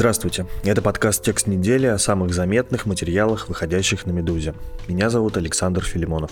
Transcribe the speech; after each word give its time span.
Здравствуйте, 0.00 0.46
это 0.64 0.80
подкаст 0.80 1.22
«Текст 1.22 1.46
недели» 1.46 1.84
о 1.84 1.98
самых 1.98 2.32
заметных 2.32 2.86
материалах, 2.86 3.50
выходящих 3.50 4.06
на 4.06 4.12
«Медузе». 4.12 4.54
Меня 4.88 5.10
зовут 5.10 5.36
Александр 5.36 5.84
Филимонов. 5.84 6.30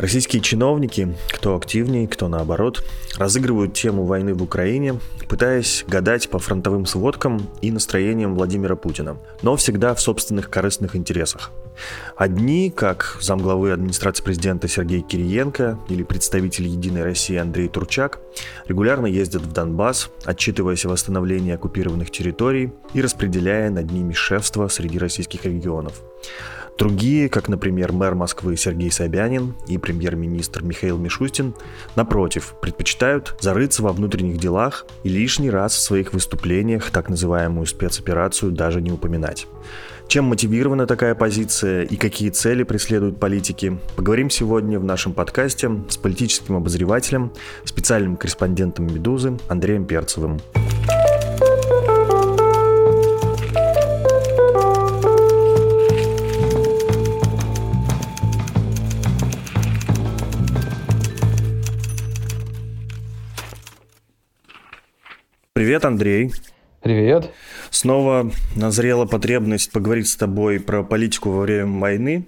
Российские 0.00 0.40
чиновники, 0.40 1.14
кто 1.28 1.54
активнее, 1.54 2.08
кто 2.08 2.28
наоборот, 2.28 2.82
разыгрывают 3.18 3.74
тему 3.74 4.06
войны 4.06 4.32
в 4.32 4.42
Украине, 4.42 4.98
пытаясь 5.28 5.84
гадать 5.86 6.30
по 6.30 6.38
фронтовым 6.38 6.86
сводкам 6.86 7.46
и 7.60 7.70
настроениям 7.70 8.34
Владимира 8.34 8.76
Путина, 8.76 9.18
но 9.42 9.56
всегда 9.56 9.94
в 9.94 10.00
собственных 10.00 10.48
корыстных 10.48 10.96
интересах. 10.96 11.50
Одни, 12.16 12.70
как 12.70 13.18
замглавы 13.20 13.72
администрации 13.72 14.24
президента 14.24 14.68
Сергей 14.68 15.02
Кириенко 15.02 15.78
или 15.90 16.02
представитель 16.02 16.68
«Единой 16.68 17.02
России» 17.02 17.36
Андрей 17.36 17.68
Турчак, 17.68 18.20
регулярно 18.66 19.04
ездят 19.04 19.42
в 19.42 19.52
Донбасс, 19.52 20.08
отчитываясь 20.24 20.86
о 20.86 20.88
восстановлении 20.88 21.52
оккупированных 21.52 22.10
территорий 22.10 22.72
и 22.94 23.02
распределяя 23.02 23.68
над 23.68 23.90
ними 23.90 24.14
шефство 24.14 24.68
среди 24.68 24.98
российских 24.98 25.44
регионов. 25.44 26.00
Другие, 26.80 27.28
как, 27.28 27.48
например, 27.48 27.92
мэр 27.92 28.14
Москвы 28.14 28.56
Сергей 28.56 28.90
Собянин 28.90 29.54
и 29.68 29.76
премьер-министр 29.76 30.62
Михаил 30.62 30.96
Мишустин, 30.96 31.52
напротив, 31.94 32.54
предпочитают 32.62 33.36
зарыться 33.38 33.82
во 33.82 33.92
внутренних 33.92 34.38
делах 34.38 34.86
и 35.04 35.10
лишний 35.10 35.50
раз 35.50 35.74
в 35.74 35.80
своих 35.80 36.14
выступлениях 36.14 36.90
так 36.90 37.10
называемую 37.10 37.66
спецоперацию 37.66 38.52
даже 38.52 38.80
не 38.80 38.90
упоминать. 38.90 39.46
Чем 40.08 40.24
мотивирована 40.24 40.86
такая 40.86 41.14
позиция 41.14 41.82
и 41.82 41.96
какие 41.96 42.30
цели 42.30 42.62
преследуют 42.62 43.20
политики, 43.20 43.78
поговорим 43.94 44.30
сегодня 44.30 44.80
в 44.80 44.84
нашем 44.84 45.12
подкасте 45.12 45.70
с 45.90 45.98
политическим 45.98 46.56
обозревателем, 46.56 47.30
специальным 47.64 48.16
корреспондентом 48.16 48.86
«Медузы» 48.86 49.36
Андреем 49.50 49.84
Перцевым. 49.84 50.40
Привет, 65.70 65.84
Андрей. 65.84 66.32
Привет. 66.82 67.30
Снова 67.70 68.32
назрела 68.56 69.06
потребность 69.06 69.70
поговорить 69.70 70.08
с 70.08 70.16
тобой 70.16 70.58
про 70.58 70.82
политику 70.82 71.30
во 71.30 71.42
время 71.42 71.78
войны. 71.78 72.26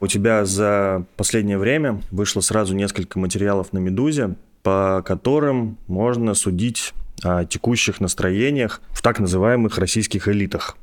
У 0.00 0.08
тебя 0.08 0.44
за 0.44 1.04
последнее 1.14 1.56
время 1.56 2.02
вышло 2.10 2.40
сразу 2.40 2.74
несколько 2.74 3.20
материалов 3.20 3.72
на 3.72 3.78
«Медузе», 3.78 4.34
по 4.64 5.04
которым 5.06 5.78
можно 5.86 6.34
судить 6.34 6.92
о 7.22 7.44
текущих 7.44 8.00
настроениях 8.00 8.80
в 8.90 9.02
так 9.02 9.18
называемых 9.20 9.78
российских 9.78 10.28
элитах. 10.28 10.76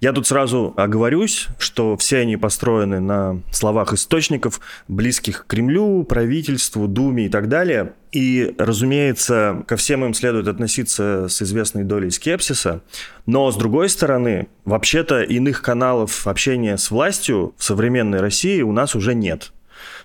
Я 0.00 0.12
тут 0.12 0.26
сразу 0.26 0.72
оговорюсь, 0.76 1.48
что 1.58 1.96
все 1.96 2.18
они 2.18 2.36
построены 2.36 3.00
на 3.00 3.40
словах 3.52 3.92
источников, 3.92 4.60
близких 4.88 5.44
к 5.44 5.50
Кремлю, 5.50 6.04
правительству, 6.04 6.88
Думе 6.88 7.26
и 7.26 7.28
так 7.28 7.48
далее. 7.48 7.92
И, 8.12 8.54
разумеется, 8.58 9.64
ко 9.68 9.76
всем 9.76 10.04
им 10.04 10.14
следует 10.14 10.48
относиться 10.48 11.28
с 11.28 11.42
известной 11.42 11.84
долей 11.84 12.10
скепсиса. 12.10 12.82
Но, 13.26 13.50
с 13.50 13.56
другой 13.56 13.88
стороны, 13.88 14.48
вообще-то 14.64 15.22
иных 15.22 15.62
каналов 15.62 16.26
общения 16.26 16.76
с 16.76 16.90
властью 16.90 17.54
в 17.56 17.64
современной 17.64 18.20
России 18.20 18.62
у 18.62 18.72
нас 18.72 18.94
уже 18.94 19.14
нет. 19.14 19.52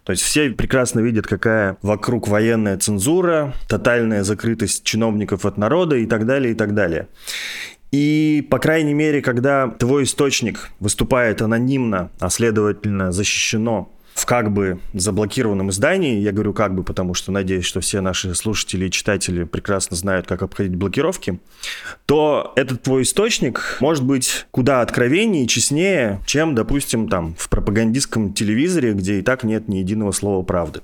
То 0.04 0.12
есть 0.12 0.24
все 0.24 0.50
прекрасно 0.52 1.00
видят, 1.00 1.28
какая 1.28 1.78
вокруг 1.82 2.28
военная 2.28 2.78
цензура, 2.78 3.54
тотальная 3.68 4.24
закрытость 4.24 4.84
чиновников 4.84 5.46
от 5.46 5.58
народа 5.58 5.96
и 5.96 6.06
так 6.06 6.26
далее, 6.26 6.54
и 6.54 6.56
так 6.56 6.74
далее. 6.74 7.08
И, 7.92 8.46
по 8.50 8.60
крайней 8.60 8.94
мере, 8.94 9.22
когда 9.22 9.70
твой 9.70 10.04
источник 10.04 10.70
выступает 10.80 11.42
анонимно, 11.42 12.12
а 12.20 12.30
следовательно 12.30 13.12
защищено 13.12 13.95
в 14.16 14.26
как 14.26 14.52
бы 14.52 14.80
заблокированном 14.94 15.70
издании, 15.70 16.22
я 16.22 16.32
говорю 16.32 16.54
как 16.54 16.74
бы, 16.74 16.84
потому 16.84 17.14
что 17.14 17.34
надеюсь, 17.34 17.66
что 17.66 17.82
все 17.82 18.00
наши 18.00 18.34
слушатели 18.34 18.88
и 18.88 18.92
читатели 18.92 19.44
прекрасно 19.44 19.98
знают, 19.98 20.26
как 20.26 20.42
обходить 20.42 20.76
блокировки, 20.76 21.40
то 22.06 22.54
этот 22.56 22.82
твой 22.82 23.04
источник 23.04 23.78
может 23.82 24.06
быть 24.06 24.48
куда 24.52 24.82
откровеннее 24.82 25.44
и 25.44 25.48
честнее, 25.48 26.22
чем, 26.26 26.56
допустим, 26.56 27.10
там 27.10 27.36
в 27.38 27.50
пропагандистском 27.50 28.34
телевизоре, 28.34 28.94
где 28.94 29.20
и 29.20 29.22
так 29.22 29.44
нет 29.44 29.68
ни 29.68 29.78
единого 29.78 30.14
слова 30.14 30.44
правды. 30.44 30.80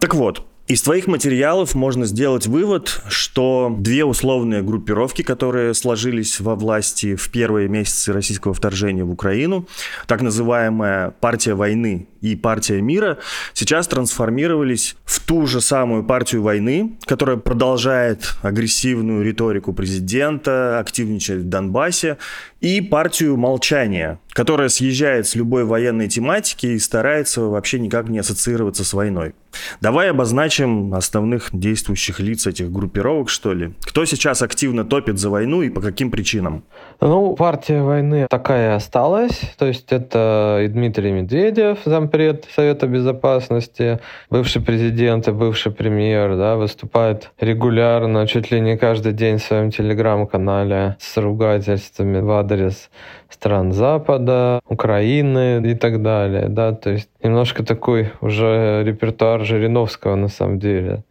Так 0.00 0.16
вот, 0.16 0.44
из 0.68 0.82
твоих 0.82 1.06
материалов 1.06 1.76
можно 1.76 2.06
сделать 2.06 2.48
вывод, 2.48 3.00
что 3.08 3.72
две 3.78 4.04
условные 4.04 4.62
группировки, 4.62 5.22
которые 5.22 5.74
сложились 5.74 6.40
во 6.40 6.56
власти 6.56 7.14
в 7.14 7.30
первые 7.30 7.68
месяцы 7.68 8.12
российского 8.12 8.52
вторжения 8.52 9.04
в 9.04 9.12
Украину, 9.12 9.68
так 10.08 10.22
называемая 10.22 11.10
партия 11.20 11.54
войны 11.54 12.08
и 12.32 12.36
партия 12.36 12.80
мира, 12.80 13.18
сейчас 13.52 13.88
трансформировались 13.88 14.96
в 15.04 15.20
ту 15.20 15.46
же 15.46 15.60
самую 15.60 16.04
партию 16.04 16.42
войны, 16.42 16.96
которая 17.04 17.36
продолжает 17.36 18.34
агрессивную 18.42 19.24
риторику 19.24 19.72
президента, 19.72 20.78
активничает 20.78 21.42
в 21.42 21.48
Донбассе, 21.48 22.18
и 22.60 22.80
партию 22.80 23.36
молчания, 23.36 24.18
которая 24.30 24.68
съезжает 24.68 25.26
с 25.26 25.34
любой 25.34 25.64
военной 25.64 26.08
тематики 26.08 26.66
и 26.66 26.78
старается 26.78 27.42
вообще 27.42 27.78
никак 27.78 28.08
не 28.08 28.18
ассоциироваться 28.18 28.84
с 28.84 28.92
войной. 28.92 29.34
Давай 29.80 30.10
обозначим 30.10 30.94
основных 30.94 31.48
действующих 31.52 32.20
лиц 32.20 32.46
этих 32.46 32.70
группировок, 32.70 33.28
что 33.28 33.52
ли. 33.52 33.72
Кто 33.82 34.04
сейчас 34.04 34.42
активно 34.42 34.84
топит 34.84 35.18
за 35.18 35.30
войну 35.30 35.62
и 35.62 35.70
по 35.70 35.80
каким 35.80 36.10
причинам? 36.10 36.64
Ну, 37.00 37.34
партия 37.34 37.82
войны 37.82 38.26
такая 38.28 38.74
осталась. 38.74 39.40
То 39.58 39.66
есть 39.66 39.92
это 39.92 40.60
и 40.64 40.68
Дмитрий 40.68 41.12
Медведев, 41.12 41.78
зампред 41.84 42.15
Совета 42.54 42.86
Безопасности, 42.86 43.98
бывший 44.30 44.62
президент 44.62 45.28
и 45.28 45.32
бывший 45.32 45.72
премьер, 45.72 46.36
да, 46.36 46.56
выступает 46.56 47.30
регулярно, 47.40 48.26
чуть 48.26 48.50
ли 48.50 48.60
не 48.60 48.76
каждый 48.76 49.12
день 49.12 49.38
в 49.38 49.42
своем 49.42 49.70
телеграм-канале 49.70 50.96
с 50.98 51.16
ругательствами 51.16 52.20
в 52.20 52.30
адрес 52.30 52.90
стран 53.30 53.72
Запада, 53.72 54.60
Украины 54.68 55.62
и 55.64 55.74
так 55.74 56.02
далее, 56.02 56.48
да, 56.48 56.72
то 56.72 56.90
есть 56.90 57.08
немножко 57.22 57.64
такой 57.64 58.12
уже 58.20 58.82
репертуар 58.84 59.44
Жириновского 59.44 60.16
на 60.16 60.28
самом 60.28 60.58
деле 60.58 61.02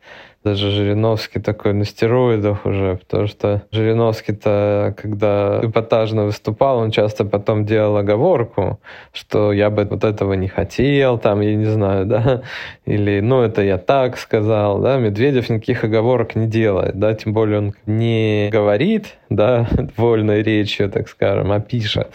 даже 0.45 0.69
Жириновский 0.69 1.41
такой 1.41 1.73
на 1.73 1.85
стероидах 1.85 2.67
уже, 2.67 2.97
потому 2.97 3.25
что 3.25 3.63
Жириновский-то, 3.71 4.93
когда 4.95 5.59
эпатажно 5.63 6.25
выступал, 6.25 6.77
он 6.77 6.91
часто 6.91 7.25
потом 7.25 7.65
делал 7.65 7.97
оговорку, 7.97 8.79
что 9.11 9.51
я 9.51 9.71
бы 9.71 9.85
вот 9.85 10.03
этого 10.03 10.33
не 10.33 10.47
хотел, 10.47 11.17
там, 11.17 11.41
я 11.41 11.55
не 11.55 11.65
знаю, 11.65 12.05
да, 12.05 12.43
или, 12.85 13.21
ну, 13.21 13.41
это 13.41 13.63
я 13.63 13.79
так 13.79 14.19
сказал, 14.19 14.79
да, 14.79 14.97
Медведев 14.97 15.49
никаких 15.49 15.83
оговорок 15.83 16.35
не 16.35 16.45
делает, 16.45 16.99
да, 16.99 17.15
тем 17.15 17.33
более 17.33 17.57
он 17.57 17.73
не 17.87 18.49
говорит, 18.51 19.17
да, 19.31 19.67
вольной 19.97 20.43
речью, 20.43 20.91
так 20.91 21.09
скажем, 21.09 21.51
а 21.51 21.59
пишет. 21.59 22.11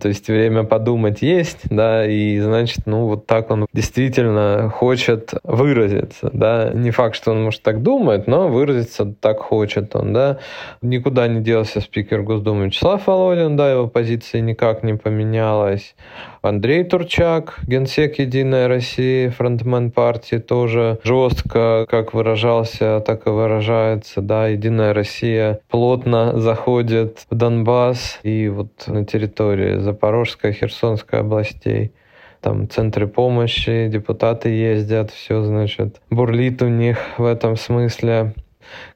То 0.00 0.08
есть 0.08 0.28
время 0.28 0.64
подумать 0.64 1.22
есть, 1.22 1.60
да, 1.70 2.06
и 2.06 2.38
значит, 2.40 2.80
ну, 2.84 3.06
вот 3.06 3.26
так 3.26 3.50
он 3.50 3.66
действительно 3.72 4.68
хочет 4.68 5.32
выразиться, 5.44 6.28
да, 6.30 6.70
не 6.74 6.90
факт, 6.90 7.16
что 7.16 7.30
он 7.30 7.44
может 7.44 7.62
так 7.70 7.82
думает, 7.82 8.26
но 8.26 8.48
выразиться 8.48 9.04
так 9.20 9.38
хочет 9.38 9.94
он, 9.94 10.12
да. 10.12 10.38
Никуда 10.82 11.28
не 11.28 11.40
делся 11.40 11.80
спикер 11.80 12.22
Госдумы 12.22 12.66
Вячеслав 12.66 13.06
Володин, 13.06 13.56
да, 13.56 13.70
его 13.70 13.86
позиция 13.86 14.40
никак 14.40 14.82
не 14.82 14.94
поменялась. 14.94 15.94
Андрей 16.42 16.82
Турчак, 16.82 17.60
генсек 17.68 18.18
«Единая 18.18 18.66
Россия», 18.66 19.30
фронтмен 19.30 19.92
партии, 19.92 20.38
тоже 20.38 20.98
жестко, 21.04 21.86
как 21.88 22.12
выражался, 22.12 23.00
так 23.06 23.28
и 23.28 23.30
выражается, 23.30 24.20
да, 24.20 24.48
«Единая 24.48 24.92
Россия» 24.92 25.60
плотно 25.68 26.40
заходит 26.40 27.26
в 27.30 27.36
Донбасс 27.36 28.18
и 28.24 28.48
вот 28.48 28.70
на 28.88 29.04
территории 29.04 29.78
Запорожской, 29.78 30.52
Херсонской 30.52 31.20
областей. 31.20 31.92
Там 32.40 32.68
центры 32.68 33.06
помощи, 33.06 33.88
депутаты 33.88 34.48
ездят, 34.48 35.10
все, 35.10 35.42
значит, 35.42 36.00
бурлит 36.10 36.62
у 36.62 36.68
них 36.68 36.98
в 37.18 37.24
этом 37.24 37.56
смысле 37.56 38.34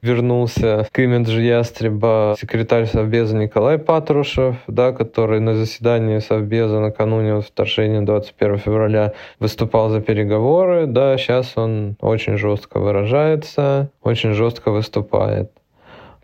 вернулся 0.01 0.87
к 0.91 0.99
имиджу 0.99 1.39
ястреба 1.39 2.35
секретарь 2.39 2.85
Совбеза 2.85 3.35
Николай 3.35 3.77
Патрушев, 3.77 4.57
да, 4.67 4.91
который 4.91 5.39
на 5.39 5.55
заседании 5.55 6.19
Совбеза 6.19 6.79
накануне 6.79 7.41
вторжения 7.41 8.01
21 8.01 8.57
февраля 8.57 9.13
выступал 9.39 9.89
за 9.89 10.01
переговоры. 10.01 10.85
Да, 10.87 11.17
сейчас 11.17 11.53
он 11.55 11.97
очень 11.99 12.37
жестко 12.37 12.79
выражается, 12.79 13.89
очень 14.01 14.33
жестко 14.33 14.71
выступает. 14.71 15.51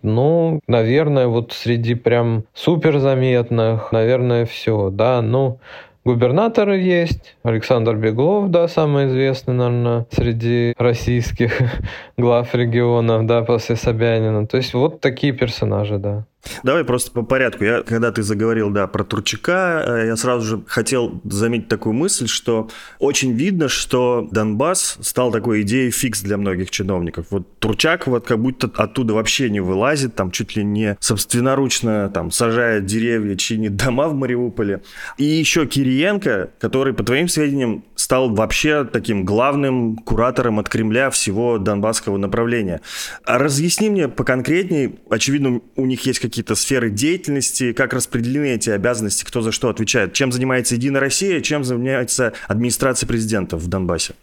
Ну, 0.04 0.62
наверное, 0.68 1.28
вот 1.28 1.54
среди 1.54 1.94
прям 1.94 2.46
суперзаметных, 2.56 3.92
наверное, 3.92 4.46
все, 4.46 4.90
да. 4.90 5.22
Ну, 5.22 5.60
губернаторы 6.04 6.80
есть. 6.80 7.36
Александр 7.44 7.96
Беглов, 7.96 8.50
да, 8.50 8.68
самый 8.68 9.08
известный, 9.08 9.54
наверное, 9.54 10.06
среди 10.12 10.74
российских 10.78 11.60
глав 12.18 12.54
регионов, 12.56 13.26
да, 13.26 13.44
после 13.44 13.76
Собянина. 13.76 14.48
То 14.48 14.58
есть 14.58 14.74
вот 14.74 15.02
такие 15.02 15.34
персонажи, 15.34 15.98
да. 15.98 16.26
Давай 16.64 16.84
просто 16.84 17.12
по 17.12 17.22
порядку. 17.22 17.64
Я, 17.64 17.82
когда 17.84 18.12
ты 18.12 18.24
заговорил, 18.24 18.70
да, 18.70 18.88
про 18.88 19.04
Турчака, 19.04 19.84
э, 19.86 20.08
я 20.08 20.16
сразу 20.16 20.46
же 20.46 20.64
хотел 20.66 21.22
заметить 21.24 21.68
такую 21.68 21.94
мысль, 21.94 22.28
что 22.28 22.70
очень 23.00 23.34
видно, 23.34 23.68
что 23.68 24.28
Донбасс 24.32 24.98
стал 25.02 25.32
такой 25.32 25.62
идеей 25.62 25.92
фикс 25.92 26.22
для 26.22 26.38
многих 26.38 26.72
чиновников. 26.72 27.28
Вот 27.30 27.60
Турчак 27.60 28.08
вот 28.08 28.26
как 28.26 28.40
будто 28.40 28.70
оттуда 28.76 29.14
вообще 29.14 29.50
не 29.50 29.60
вылазит, 29.60 30.16
там 30.16 30.32
чуть 30.32 30.56
ли 30.56 30.64
не 30.64 30.98
собственноручно 31.00 32.10
там 32.10 32.32
сажает 32.32 32.86
деревья, 32.86 33.36
чинит 33.36 33.76
дома 33.76 34.08
в 34.08 34.16
Мариуполе. 34.16 34.82
И 35.18 35.24
еще 35.24 35.66
Кириенко, 35.66 36.52
который, 36.60 36.94
по 36.94 37.04
твоим 37.04 37.28
сведениям, 37.28 37.84
стал 38.12 38.30
вообще 38.30 38.84
таким 38.84 39.24
главным 39.24 39.96
куратором 39.96 40.60
от 40.60 40.68
Кремля 40.68 41.10
всего 41.12 41.58
донбасского 41.58 42.18
направления. 42.18 42.82
А 43.24 43.38
разъясни 43.38 43.90
мне 43.90 44.10
поконкретнее, 44.10 44.96
очевидно, 45.10 45.62
у 45.78 45.86
них 45.86 46.06
есть 46.06 46.20
какие-то 46.20 46.56
сферы 46.56 46.90
деятельности, 46.90 47.72
как 47.72 47.94
распределены 47.94 48.56
эти 48.56 48.70
обязанности, 48.70 49.24
кто 49.24 49.42
за 49.42 49.54
что 49.54 49.70
отвечает, 49.70 50.12
чем 50.12 50.34
занимается 50.34 50.76
Единая 50.76 51.00
Россия, 51.00 51.40
чем 51.40 51.64
занимается 51.64 52.34
администрация 52.50 53.08
президента 53.08 53.56
в 53.56 53.68
Донбассе? 53.68 54.14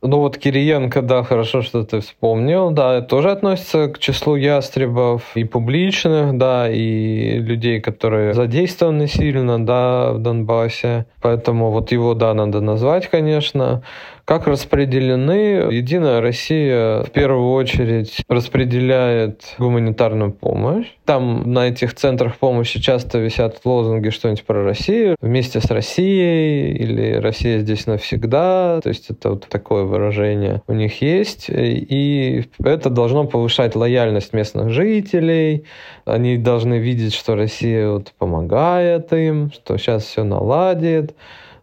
Ну 0.00 0.18
вот 0.18 0.38
Кириенко, 0.38 1.02
да, 1.02 1.24
хорошо, 1.24 1.62
что 1.62 1.82
ты 1.82 2.00
вспомнил, 2.00 2.70
да, 2.70 3.00
тоже 3.00 3.32
относится 3.32 3.88
к 3.88 3.98
числу 3.98 4.36
ястребов 4.36 5.36
и 5.36 5.42
публичных, 5.42 6.38
да, 6.38 6.70
и 6.70 7.38
людей, 7.38 7.80
которые 7.80 8.32
задействованы 8.32 9.08
сильно, 9.08 9.64
да, 9.64 10.12
в 10.12 10.20
Донбассе. 10.20 11.06
Поэтому 11.20 11.72
вот 11.72 11.90
его, 11.90 12.14
да, 12.14 12.32
надо 12.32 12.60
назвать, 12.60 13.08
конечно. 13.08 13.82
Как 14.28 14.46
распределены? 14.46 15.72
Единая 15.72 16.20
Россия 16.20 17.02
в 17.02 17.10
первую 17.12 17.50
очередь 17.50 18.22
распределяет 18.28 19.54
гуманитарную 19.56 20.32
помощь. 20.32 20.84
Там 21.06 21.50
на 21.50 21.68
этих 21.68 21.94
центрах 21.94 22.36
помощи 22.36 22.78
часто 22.78 23.20
висят 23.20 23.58
лозунги 23.64 24.10
что-нибудь 24.10 24.44
про 24.44 24.64
Россию. 24.64 25.16
Вместе 25.22 25.62
с 25.62 25.70
Россией 25.70 26.76
или 26.76 27.14
Россия 27.14 27.60
здесь 27.60 27.86
навсегда. 27.86 28.80
То 28.82 28.90
есть 28.90 29.08
это 29.08 29.30
вот 29.30 29.48
такое 29.48 29.84
выражение 29.84 30.60
у 30.66 30.74
них 30.74 31.00
есть. 31.00 31.46
И 31.48 32.44
это 32.62 32.90
должно 32.90 33.24
повышать 33.24 33.76
лояльность 33.76 34.34
местных 34.34 34.68
жителей. 34.68 35.64
Они 36.04 36.36
должны 36.36 36.74
видеть, 36.74 37.14
что 37.14 37.34
Россия 37.34 37.88
вот 37.88 38.12
помогает 38.18 39.10
им, 39.14 39.50
что 39.52 39.78
сейчас 39.78 40.04
все 40.04 40.22
наладит 40.22 41.14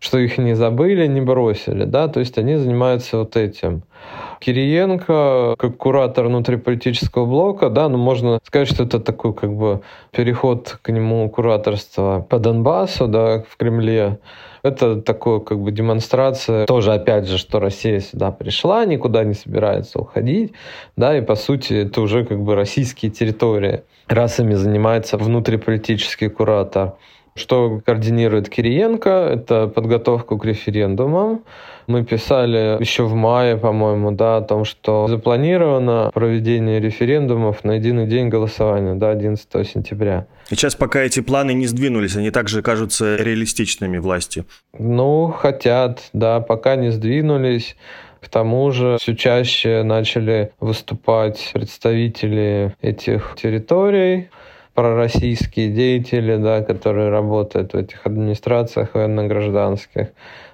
что 0.06 0.20
их 0.20 0.38
не 0.38 0.54
забыли, 0.54 1.08
не 1.08 1.20
бросили, 1.20 1.84
да, 1.84 2.08
то 2.08 2.20
есть 2.20 2.38
они 2.38 2.58
занимаются 2.58 3.18
вот 3.18 3.36
этим. 3.36 3.82
Кириенко, 4.40 5.56
как 5.58 5.78
куратор 5.78 6.28
внутриполитического 6.28 7.26
блока, 7.26 7.72
да, 7.72 7.90
ну 7.90 7.98
можно 7.98 8.40
сказать, 8.44 8.68
что 8.68 8.84
это 8.84 9.00
такой 9.00 9.34
как 9.34 9.52
бы 9.52 9.82
переход 10.12 10.78
к 10.84 10.92
нему 10.92 11.28
кураторства 11.30 12.24
по 12.30 12.38
Донбассу, 12.38 13.08
да, 13.08 13.44
в 13.50 13.58
Кремле. 13.58 14.20
Это 14.62 15.02
такое 15.02 15.40
как 15.40 15.60
бы 15.60 15.72
демонстрация, 15.72 16.68
тоже 16.68 16.94
опять 16.94 17.28
же, 17.28 17.40
что 17.40 17.60
Россия 17.60 18.00
сюда 18.00 18.32
пришла, 18.32 18.86
никуда 18.86 19.24
не 19.24 19.34
собирается 19.34 20.00
уходить, 20.00 20.54
да, 20.96 21.18
и 21.18 21.22
по 21.22 21.36
сути 21.36 21.74
это 21.74 22.02
уже 22.02 22.26
как 22.26 22.40
бы 22.42 22.54
российские 22.54 23.12
территории. 23.12 23.82
Раз 24.08 24.40
ими 24.40 24.54
занимается 24.54 25.18
внутриполитический 25.18 26.30
куратор. 26.30 26.94
Что 27.38 27.82
координирует 27.86 28.48
Кириенко, 28.48 29.10
это 29.10 29.68
подготовку 29.68 30.38
к 30.38 30.46
референдумам. 30.46 31.44
Мы 31.86 32.06
писали 32.06 32.78
еще 32.80 33.04
в 33.04 33.14
мае, 33.14 33.58
по-моему, 33.58 34.12
да, 34.12 34.38
о 34.38 34.42
том, 34.42 34.64
что 34.64 35.08
запланировано 35.10 36.12
проведение 36.14 36.80
референдумов 36.80 37.66
на 37.66 37.74
единый 37.74 38.08
день 38.08 38.30
голосования, 38.30 38.96
да, 38.96 39.10
11 39.10 39.68
сентября. 39.68 40.28
И 40.50 40.56
сейчас 40.56 40.76
пока 40.76 41.02
эти 41.02 41.20
планы 41.20 41.54
не 41.54 41.68
сдвинулись, 41.68 42.16
они 42.16 42.32
также 42.32 42.62
кажутся 42.62 43.18
реалистичными 43.18 43.98
власти. 43.98 44.46
Ну, 44.80 45.28
хотят, 45.28 46.10
да, 46.14 46.40
пока 46.40 46.78
не 46.78 46.90
сдвинулись. 46.90 47.76
К 48.22 48.30
тому 48.30 48.72
же 48.72 48.98
все 48.98 49.14
чаще 49.14 49.84
начали 49.84 50.54
выступать 50.62 51.52
представители 51.54 52.76
этих 52.82 53.36
территорий, 53.40 54.30
пророссийские 54.76 55.70
деятели, 55.70 56.36
да, 56.36 56.62
которые 56.62 57.10
работают 57.10 57.74
в 57.74 57.78
этих 57.78 58.06
администрациях 58.06 58.94
военно-гражданских. 58.94 60.10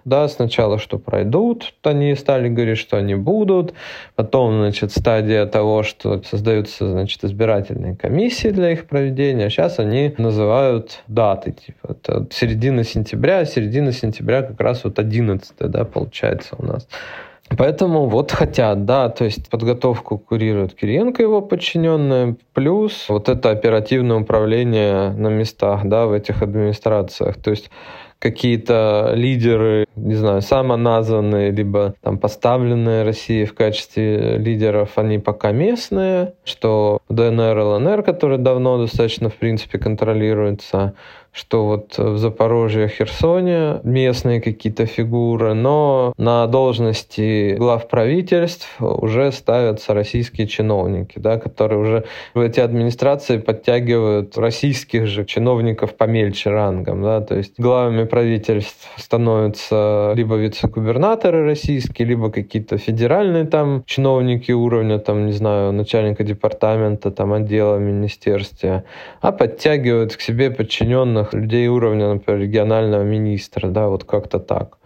Да, 0.05 0.27
сначала 0.27 0.79
что 0.79 0.97
пройдут, 0.97 1.73
они 1.83 2.15
стали 2.15 2.49
говорить, 2.49 2.77
что 2.77 2.97
они 2.97 3.15
будут. 3.15 3.73
Потом, 4.15 4.59
значит, 4.59 4.91
стадия 4.91 5.45
того, 5.45 5.83
что 5.83 6.21
создаются, 6.23 6.89
значит, 6.89 7.23
избирательные 7.23 7.95
комиссии 7.95 8.49
для 8.49 8.71
их 8.71 8.85
проведения. 8.87 9.49
Сейчас 9.49 9.79
они 9.79 10.13
называют 10.17 11.01
даты, 11.07 11.51
типа, 11.51 11.91
это 11.91 12.27
середина 12.31 12.83
сентября, 12.83 13.45
середина 13.45 13.91
сентября 13.91 14.43
как 14.43 14.59
раз 14.61 14.83
вот 14.83 14.97
11, 14.99 15.53
да, 15.59 15.83
получается 15.83 16.55
у 16.57 16.65
нас. 16.65 16.87
Поэтому 17.57 18.07
вот 18.07 18.31
хотят, 18.31 18.85
да, 18.85 19.09
то 19.09 19.25
есть 19.25 19.49
подготовку 19.49 20.17
курирует 20.17 20.73
Кириенко, 20.73 21.21
его 21.21 21.41
подчиненные, 21.41 22.37
плюс 22.53 23.07
вот 23.09 23.29
это 23.29 23.49
оперативное 23.49 24.17
управление 24.17 25.11
на 25.11 25.27
местах, 25.27 25.81
да, 25.85 26.05
в 26.05 26.13
этих 26.13 26.41
администрациях. 26.41 27.37
То 27.37 27.51
есть 27.51 27.69
какие-то 28.21 29.13
лидеры, 29.15 29.87
не 29.95 30.13
знаю, 30.13 30.43
самоназванные, 30.43 31.49
либо 31.49 31.95
там 32.01 32.19
поставленные 32.19 33.03
России 33.03 33.45
в 33.45 33.55
качестве 33.55 34.37
лидеров, 34.37 34.91
они 34.97 35.17
пока 35.17 35.51
местные, 35.51 36.33
что 36.43 36.99
ДНР, 37.09 37.57
ЛНР, 37.57 38.03
которые 38.03 38.37
давно 38.37 38.77
достаточно, 38.77 39.29
в 39.29 39.35
принципе, 39.35 39.79
контролируются, 39.79 40.93
что 41.31 41.65
вот 41.65 41.97
в 41.97 42.17
Запорожье, 42.17 42.87
Херсоне 42.89 43.79
местные 43.83 44.41
какие-то 44.41 44.85
фигуры, 44.85 45.53
но 45.53 46.13
на 46.17 46.45
должности 46.47 47.55
глав 47.55 47.87
правительств 47.87 48.67
уже 48.79 49.31
ставятся 49.31 49.93
российские 49.93 50.47
чиновники, 50.47 51.19
да, 51.19 51.37
которые 51.37 51.79
уже 51.79 52.03
в 52.33 52.39
эти 52.41 52.59
администрации 52.59 53.37
подтягивают 53.37 54.37
российских 54.37 55.07
же 55.07 55.23
чиновников 55.25 55.95
помельче 55.95 56.49
рангом. 56.49 57.01
Да, 57.01 57.21
то 57.21 57.37
есть 57.37 57.53
главами 57.57 58.03
правительств 58.03 58.89
становятся 58.97 60.13
либо 60.15 60.35
вице-губернаторы 60.35 61.45
российские, 61.45 62.09
либо 62.09 62.29
какие-то 62.29 62.77
федеральные 62.77 63.45
там 63.45 63.83
чиновники 63.85 64.51
уровня, 64.51 64.99
там, 64.99 65.27
не 65.27 65.33
знаю, 65.33 65.71
начальника 65.71 66.23
департамента, 66.23 67.09
там, 67.09 67.31
отдела 67.31 67.77
в 67.77 67.81
министерстве, 67.81 68.83
а 69.21 69.31
подтягивают 69.31 70.15
к 70.15 70.21
себе 70.21 70.51
подчиненных 70.51 71.20
определенных 71.21 71.33
людей 71.33 71.67
уровня, 71.67 72.13
например, 72.13 72.41
регионального 72.41 73.03
министра, 73.03 73.67
да, 73.69 73.87
вот 73.87 74.03
как-то 74.03 74.39
так. 74.39 74.77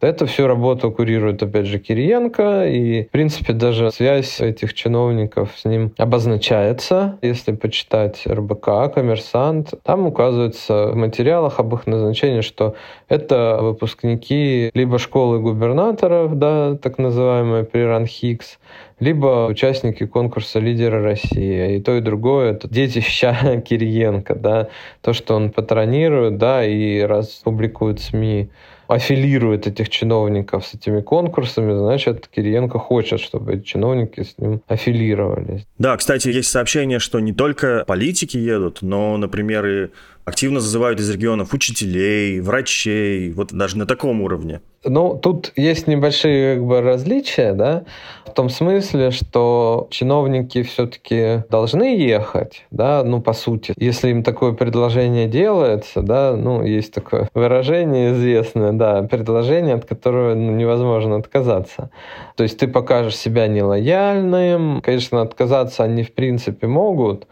Это 0.00 0.26
всю 0.26 0.46
работу 0.46 0.90
курирует, 0.92 1.42
опять 1.42 1.66
же, 1.66 1.78
Кириенко, 1.78 2.66
и, 2.66 3.04
в 3.04 3.10
принципе, 3.10 3.54
даже 3.54 3.90
связь 3.90 4.38
этих 4.40 4.74
чиновников 4.74 5.52
с 5.56 5.64
ним 5.64 5.92
обозначается. 5.96 7.18
Если 7.22 7.52
почитать 7.52 8.26
РБК, 8.26 8.92
Коммерсант, 8.92 9.72
там 9.82 10.06
указывается 10.06 10.88
в 10.88 10.96
материалах 10.96 11.58
об 11.58 11.74
их 11.74 11.86
назначении, 11.86 12.42
что 12.42 12.74
это 13.08 13.60
выпускники 13.62 14.70
либо 14.74 14.98
школы 14.98 15.40
губернаторов, 15.40 16.38
да, 16.38 16.76
так 16.76 16.98
называемые 16.98 17.64
Приран 17.64 18.04
Хикс, 18.06 18.58
либо 19.00 19.46
участники 19.46 20.06
конкурса 20.06 20.58
«Лидеры 20.60 21.02
России». 21.02 21.76
И 21.76 21.80
то, 21.80 21.96
и 21.96 22.00
другое— 22.00 22.50
это 22.52 22.68
детища 22.68 23.62
Кириенко, 23.66 24.34
да, 24.34 24.68
то, 25.02 25.12
что 25.12 25.34
он 25.34 25.50
патронирует, 25.50 26.38
да, 26.38 26.64
и 26.64 27.00
раз 27.00 27.40
публикует 27.44 28.00
СМИ, 28.00 28.50
аффилирует 28.86 29.66
этих 29.66 29.88
чиновников 29.88 30.66
с 30.66 30.74
этими 30.74 31.00
конкурсами, 31.00 31.72
значит, 31.72 32.28
Кириенко 32.28 32.78
хочет, 32.78 33.20
чтобы 33.20 33.54
эти 33.54 33.64
чиновники 33.64 34.22
с 34.22 34.38
ним 34.38 34.60
аффилировались. 34.68 35.66
Да, 35.78 35.96
кстати, 35.96 36.28
есть 36.28 36.50
сообщение, 36.50 36.98
что 36.98 37.20
не 37.20 37.32
только 37.32 37.84
политики 37.86 38.36
едут, 38.36 38.78
но, 38.82 39.16
например, 39.16 39.66
и 39.66 39.88
активно 40.24 40.60
зазывают 40.60 41.00
из 41.00 41.10
регионов 41.10 41.52
учителей, 41.52 42.40
врачей, 42.40 43.30
вот 43.32 43.52
даже 43.52 43.76
на 43.78 43.86
таком 43.86 44.22
уровне. 44.22 44.60
Ну, 44.86 45.18
тут 45.20 45.52
есть 45.56 45.86
небольшие 45.86 46.56
как 46.56 46.64
бы, 46.64 46.80
различия, 46.82 47.54
да, 47.54 47.84
в 48.26 48.32
том 48.32 48.50
смысле, 48.50 49.12
что 49.12 49.88
чиновники 49.90 50.62
все-таки 50.62 51.44
должны 51.48 51.96
ехать, 51.96 52.66
да, 52.70 53.02
ну, 53.02 53.22
по 53.22 53.32
сути. 53.32 53.72
Если 53.78 54.10
им 54.10 54.22
такое 54.22 54.52
предложение 54.52 55.26
делается, 55.26 56.02
да, 56.02 56.36
ну, 56.36 56.62
есть 56.62 56.92
такое 56.92 57.30
выражение 57.32 58.12
известное, 58.12 58.72
да, 58.72 59.02
предложение, 59.02 59.76
от 59.76 59.86
которого 59.86 60.34
ну, 60.34 60.52
невозможно 60.52 61.16
отказаться. 61.16 61.90
То 62.36 62.42
есть 62.42 62.58
ты 62.58 62.68
покажешь 62.68 63.16
себя 63.16 63.46
нелояльным, 63.46 64.82
конечно, 64.82 65.22
отказаться 65.22 65.84
они 65.84 66.02
в 66.02 66.12
принципе 66.12 66.66
могут, 66.66 67.26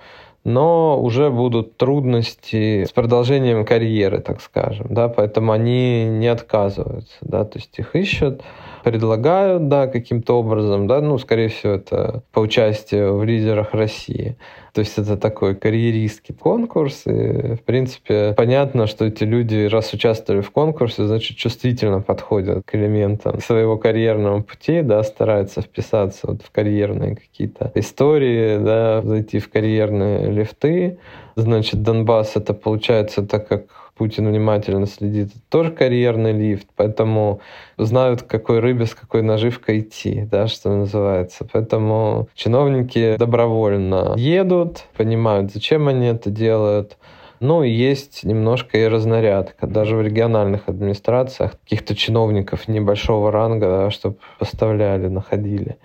но 0.44 1.00
уже 1.00 1.30
будут 1.30 1.76
трудности 1.76 2.84
с 2.84 2.92
продолжением 2.92 3.64
карьеры, 3.64 4.20
так 4.20 4.40
скажем, 4.40 4.86
да, 4.90 5.08
поэтому 5.08 5.52
они 5.52 6.04
не 6.04 6.26
отказываются, 6.26 7.16
да, 7.20 7.44
то 7.44 7.58
есть 7.58 7.78
их 7.78 7.94
ищут, 7.94 8.42
предлагают, 8.82 9.68
да, 9.68 9.86
каким-то 9.86 10.38
образом, 10.38 10.86
да, 10.86 11.00
ну, 11.00 11.18
скорее 11.18 11.48
всего, 11.48 11.74
это 11.74 12.22
по 12.32 12.40
участию 12.40 13.16
в 13.16 13.24
лидерах 13.24 13.72
России. 13.72 14.36
То 14.72 14.80
есть 14.80 14.96
это 14.96 15.18
такой 15.18 15.54
карьеристский 15.54 16.34
конкурс, 16.34 17.02
и, 17.06 17.56
в 17.56 17.62
принципе, 17.64 18.32
понятно, 18.34 18.86
что 18.86 19.04
эти 19.04 19.24
люди, 19.24 19.66
раз 19.66 19.92
участвовали 19.92 20.40
в 20.40 20.50
конкурсе, 20.50 21.06
значит, 21.06 21.36
чувствительно 21.36 22.00
подходят 22.00 22.64
к 22.64 22.74
элементам 22.74 23.40
своего 23.40 23.76
карьерного 23.76 24.40
пути, 24.40 24.80
да, 24.80 25.02
стараются 25.02 25.60
вписаться 25.60 26.26
вот 26.26 26.42
в 26.42 26.50
карьерные 26.50 27.16
какие-то 27.16 27.70
истории, 27.74 28.56
да, 28.58 29.02
зайти 29.02 29.40
в 29.40 29.50
карьерные 29.50 30.30
лифты. 30.30 30.98
Значит, 31.36 31.82
Донбасс 31.82 32.36
это 32.36 32.54
получается, 32.54 33.22
так 33.26 33.48
как 33.48 33.64
Путин 33.94 34.26
внимательно 34.28 34.86
следит, 34.86 35.32
тоже 35.50 35.70
карьерный 35.70 36.32
лифт, 36.32 36.66
поэтому 36.76 37.40
знают, 37.76 38.22
к 38.22 38.26
какой 38.26 38.60
рыбе 38.60 38.86
с 38.86 38.94
какой 38.94 39.22
наживкой 39.22 39.80
идти, 39.80 40.26
да, 40.30 40.46
что 40.48 40.74
называется. 40.74 41.46
Поэтому 41.52 42.28
чиновники 42.34 43.16
добровольно 43.18 44.14
едут, 44.16 44.61
понимают, 44.96 45.52
зачем 45.52 45.88
они 45.88 46.06
это 46.06 46.30
делают, 46.30 46.96
ну, 47.42 47.64
есть 47.64 48.22
немножко 48.22 48.78
и 48.78 48.86
разнарядка. 48.86 49.66
Даже 49.66 49.96
в 49.96 50.02
региональных 50.02 50.68
администрациях 50.68 51.58
каких-то 51.64 51.96
чиновников 51.96 52.68
небольшого 52.68 53.32
ранга, 53.32 53.66
да, 53.66 53.90
чтобы 53.90 54.16
поставляли, 54.38 55.08
находили. 55.08 55.76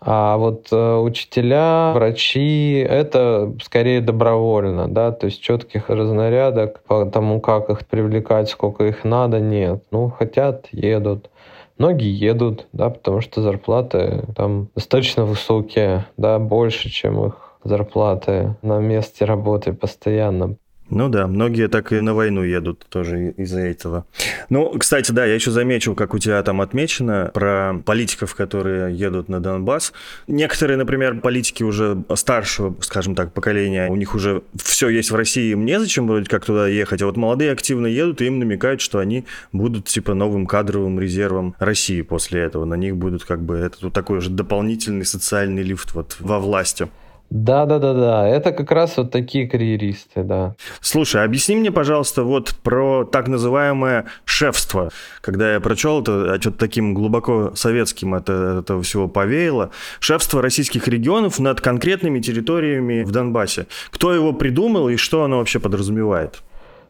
А 0.00 0.36
вот 0.36 0.68
э, 0.70 0.96
учителя, 0.96 1.92
врачи— 1.94 2.78
это 2.88 3.52
скорее 3.60 4.00
добровольно, 4.00 4.88
да, 4.88 5.10
то 5.10 5.26
есть 5.26 5.42
четких 5.42 5.90
разнарядок 5.90 6.82
по 6.84 7.04
тому, 7.04 7.40
как 7.40 7.68
их 7.68 7.86
привлекать, 7.86 8.48
сколько 8.48 8.84
их 8.84 9.02
надо, 9.02 9.40
нет. 9.40 9.82
Ну, 9.90 10.10
хотят, 10.10 10.68
едут. 10.70 11.28
Многие 11.76 12.16
едут, 12.16 12.66
да, 12.72 12.88
потому 12.88 13.20
что 13.20 13.42
зарплаты 13.42 14.26
там 14.36 14.68
достаточно 14.76 15.24
высокие, 15.24 16.06
да, 16.16 16.38
больше, 16.38 16.88
чем 16.88 17.26
их 17.26 17.49
зарплаты 17.64 18.56
на 18.62 18.78
месте 18.80 19.24
работы 19.24 19.72
постоянно. 19.72 20.56
Ну 20.90 21.08
да, 21.08 21.28
многие 21.28 21.68
так 21.68 21.92
и 21.92 22.00
на 22.00 22.14
войну 22.14 22.42
едут 22.42 22.84
тоже 22.88 23.30
из-за 23.36 23.60
этого. 23.60 24.06
Ну, 24.48 24.76
кстати, 24.76 25.12
да, 25.12 25.24
я 25.24 25.34
еще 25.34 25.52
заметил, 25.52 25.94
как 25.94 26.14
у 26.14 26.18
тебя 26.18 26.42
там 26.42 26.60
отмечено 26.60 27.30
про 27.32 27.80
политиков, 27.86 28.34
которые 28.34 28.92
едут 28.92 29.28
на 29.28 29.40
Донбасс. 29.40 29.92
Некоторые, 30.26 30.76
например, 30.76 31.20
политики 31.20 31.62
уже 31.62 32.02
старшего, 32.16 32.74
скажем 32.80 33.14
так, 33.14 33.32
поколения, 33.32 33.88
у 33.88 33.94
них 33.94 34.16
уже 34.16 34.42
все 34.60 34.88
есть 34.88 35.12
в 35.12 35.14
России, 35.14 35.52
им 35.52 35.64
незачем 35.64 36.08
вроде 36.08 36.28
как 36.28 36.44
туда 36.44 36.66
ехать, 36.66 37.02
а 37.02 37.06
вот 37.06 37.16
молодые 37.16 37.52
активно 37.52 37.86
едут, 37.86 38.20
и 38.20 38.26
им 38.26 38.40
намекают, 38.40 38.80
что 38.80 38.98
они 38.98 39.26
будут 39.52 39.86
типа 39.86 40.14
новым 40.14 40.46
кадровым 40.46 40.98
резервом 40.98 41.54
России 41.60 42.02
после 42.02 42.40
этого. 42.40 42.64
На 42.64 42.74
них 42.74 42.96
будут 42.96 43.24
как 43.24 43.40
бы 43.42 43.54
это 43.56 43.76
вот 43.82 43.92
такой 43.92 44.20
же 44.20 44.30
дополнительный 44.30 45.04
социальный 45.04 45.62
лифт 45.62 45.94
вот 45.94 46.16
во 46.18 46.40
власти. 46.40 46.88
Да, 47.30 47.64
да, 47.64 47.78
да, 47.78 47.94
да. 47.94 48.28
Это 48.28 48.50
как 48.50 48.72
раз 48.72 48.96
вот 48.96 49.12
такие 49.12 49.48
карьеристы, 49.48 50.24
да. 50.24 50.56
Слушай, 50.80 51.24
объясни 51.24 51.54
мне, 51.54 51.70
пожалуйста, 51.70 52.24
вот 52.24 52.56
про 52.64 53.04
так 53.04 53.28
называемое 53.28 54.06
шефство. 54.24 54.90
Когда 55.20 55.52
я 55.52 55.60
прочел 55.60 56.02
это, 56.02 56.32
а 56.32 56.40
что-то 56.40 56.58
таким 56.58 56.92
глубоко 56.92 57.52
советским 57.54 58.14
это, 58.14 58.58
этого 58.60 58.82
всего 58.82 59.06
повеяло. 59.06 59.70
Шефство 60.00 60.42
российских 60.42 60.88
регионов 60.88 61.38
над 61.38 61.60
конкретными 61.60 62.18
территориями 62.18 63.04
в 63.04 63.12
Донбассе. 63.12 63.66
Кто 63.90 64.12
его 64.12 64.32
придумал 64.32 64.88
и 64.88 64.96
что 64.96 65.22
оно 65.22 65.38
вообще 65.38 65.60
подразумевает? 65.60 66.42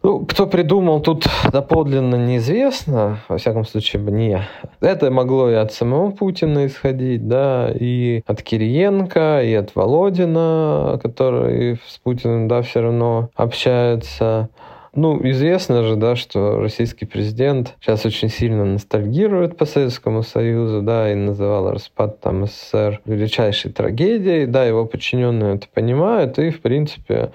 Ну, 0.02 0.24
кто 0.24 0.46
придумал, 0.46 1.00
тут 1.00 1.26
доподлинно 1.52 2.14
неизвестно, 2.14 3.18
во 3.28 3.36
всяком 3.36 3.66
случае, 3.66 4.00
мне. 4.00 4.48
Это 4.80 5.10
могло 5.10 5.50
и 5.50 5.54
от 5.54 5.74
самого 5.74 6.10
Путина 6.10 6.66
исходить, 6.66 7.28
да, 7.28 7.70
и 7.78 8.22
от 8.26 8.42
Кириенко, 8.42 9.42
и 9.42 9.52
от 9.52 9.74
Володина, 9.74 10.98
который 11.02 11.78
с 11.86 11.98
Путиным, 11.98 12.48
да, 12.48 12.62
все 12.62 12.80
равно 12.80 13.28
общается. 13.34 14.48
Ну, 14.94 15.20
известно 15.22 15.84
же, 15.84 15.96
да, 15.96 16.16
что 16.16 16.58
российский 16.60 17.04
президент 17.04 17.76
сейчас 17.80 18.06
очень 18.06 18.30
сильно 18.30 18.64
ностальгирует 18.64 19.58
по 19.58 19.66
Советскому 19.66 20.22
Союзу, 20.22 20.80
да, 20.80 21.12
и 21.12 21.14
называл 21.14 21.70
распад 21.70 22.20
там 22.20 22.46
СССР 22.46 23.02
величайшей 23.04 23.70
трагедией, 23.70 24.46
да, 24.46 24.64
его 24.64 24.86
подчиненные 24.86 25.56
это 25.56 25.68
понимают, 25.72 26.38
и, 26.38 26.50
в 26.50 26.62
принципе, 26.62 27.32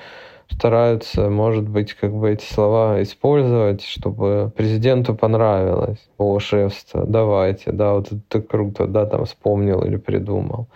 стараются, 0.58 1.30
может 1.30 1.68
быть, 1.68 1.94
как 1.94 2.14
бы 2.14 2.32
эти 2.32 2.46
слова 2.46 3.02
использовать, 3.04 3.84
чтобы 3.84 4.52
президенту 4.56 5.14
понравилось. 5.14 6.00
О, 6.18 6.40
шефство, 6.40 7.06
давайте, 7.06 7.72
да, 7.72 7.94
вот 7.94 8.12
это 8.12 8.42
круто, 8.42 8.88
да, 8.88 9.06
там 9.06 9.26
вспомнил 9.26 9.84
или 9.84 9.98
придумал. 9.98 10.68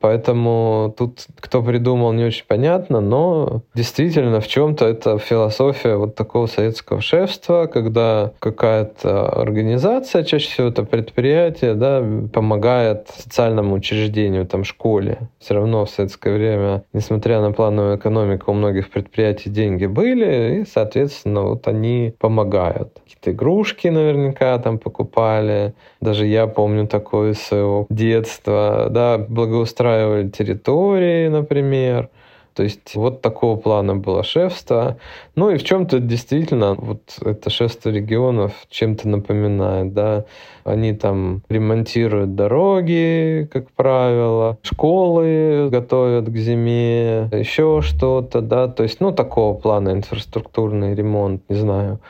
Поэтому 0.00 0.94
тут 0.96 1.26
кто 1.40 1.62
придумал, 1.62 2.12
не 2.12 2.24
очень 2.24 2.44
понятно, 2.46 3.00
но 3.00 3.62
действительно 3.74 4.40
в 4.40 4.46
чем-то 4.46 4.86
это 4.86 5.18
философия 5.18 5.96
вот 5.96 6.14
такого 6.14 6.46
советского 6.46 7.00
шефства, 7.00 7.66
когда 7.66 8.32
какая-то 8.38 9.28
организация, 9.28 10.22
чаще 10.24 10.48
всего 10.48 10.68
это 10.68 10.84
предприятие, 10.84 11.74
да, 11.74 12.04
помогает 12.32 13.08
социальному 13.08 13.74
учреждению, 13.74 14.46
там, 14.46 14.64
школе. 14.64 15.28
Все 15.38 15.54
равно 15.54 15.84
в 15.84 15.90
советское 15.90 16.34
время, 16.34 16.84
несмотря 16.92 17.40
на 17.40 17.52
плановую 17.52 17.96
экономику, 17.96 18.50
у 18.50 18.54
многих 18.54 18.90
предприятий 18.90 19.50
деньги 19.50 19.86
были, 19.86 20.60
и, 20.60 20.64
соответственно, 20.64 21.42
вот 21.42 21.66
они 21.66 22.14
помогают. 22.18 22.98
Какие-то 23.04 23.32
игрушки 23.32 23.88
наверняка 23.88 24.58
там 24.58 24.78
покупали. 24.78 25.74
Даже 26.00 26.26
я 26.26 26.46
помню 26.46 26.86
такое 26.86 27.32
из 27.32 27.38
своего 27.40 27.86
детства, 27.90 28.88
да, 28.90 29.18
благоустраивание 29.18 29.87
обустраивали 29.88 30.28
территории, 30.28 31.28
например. 31.28 32.10
То 32.54 32.64
есть 32.64 32.96
вот 32.96 33.22
такого 33.22 33.56
плана 33.56 33.94
было 33.94 34.24
шефство. 34.24 34.96
Ну 35.36 35.50
и 35.50 35.58
в 35.58 35.62
чем-то 35.62 36.00
действительно 36.00 36.74
вот 36.74 37.02
это 37.24 37.50
шефство 37.50 37.90
регионов 37.90 38.52
чем-то 38.68 39.08
напоминает, 39.08 39.92
да. 39.94 40.24
Они 40.64 40.92
там 40.92 41.42
ремонтируют 41.48 42.34
дороги, 42.34 43.48
как 43.52 43.70
правило, 43.70 44.58
школы 44.62 45.68
готовят 45.70 46.28
к 46.28 46.36
зиме, 46.36 47.28
еще 47.32 47.80
что-то, 47.80 48.40
да. 48.40 48.66
То 48.66 48.82
есть, 48.82 49.00
ну, 49.00 49.12
такого 49.12 49.54
плана 49.54 49.90
инфраструктурный 49.90 50.94
ремонт, 50.94 51.42
не 51.48 51.56
знаю 51.56 52.00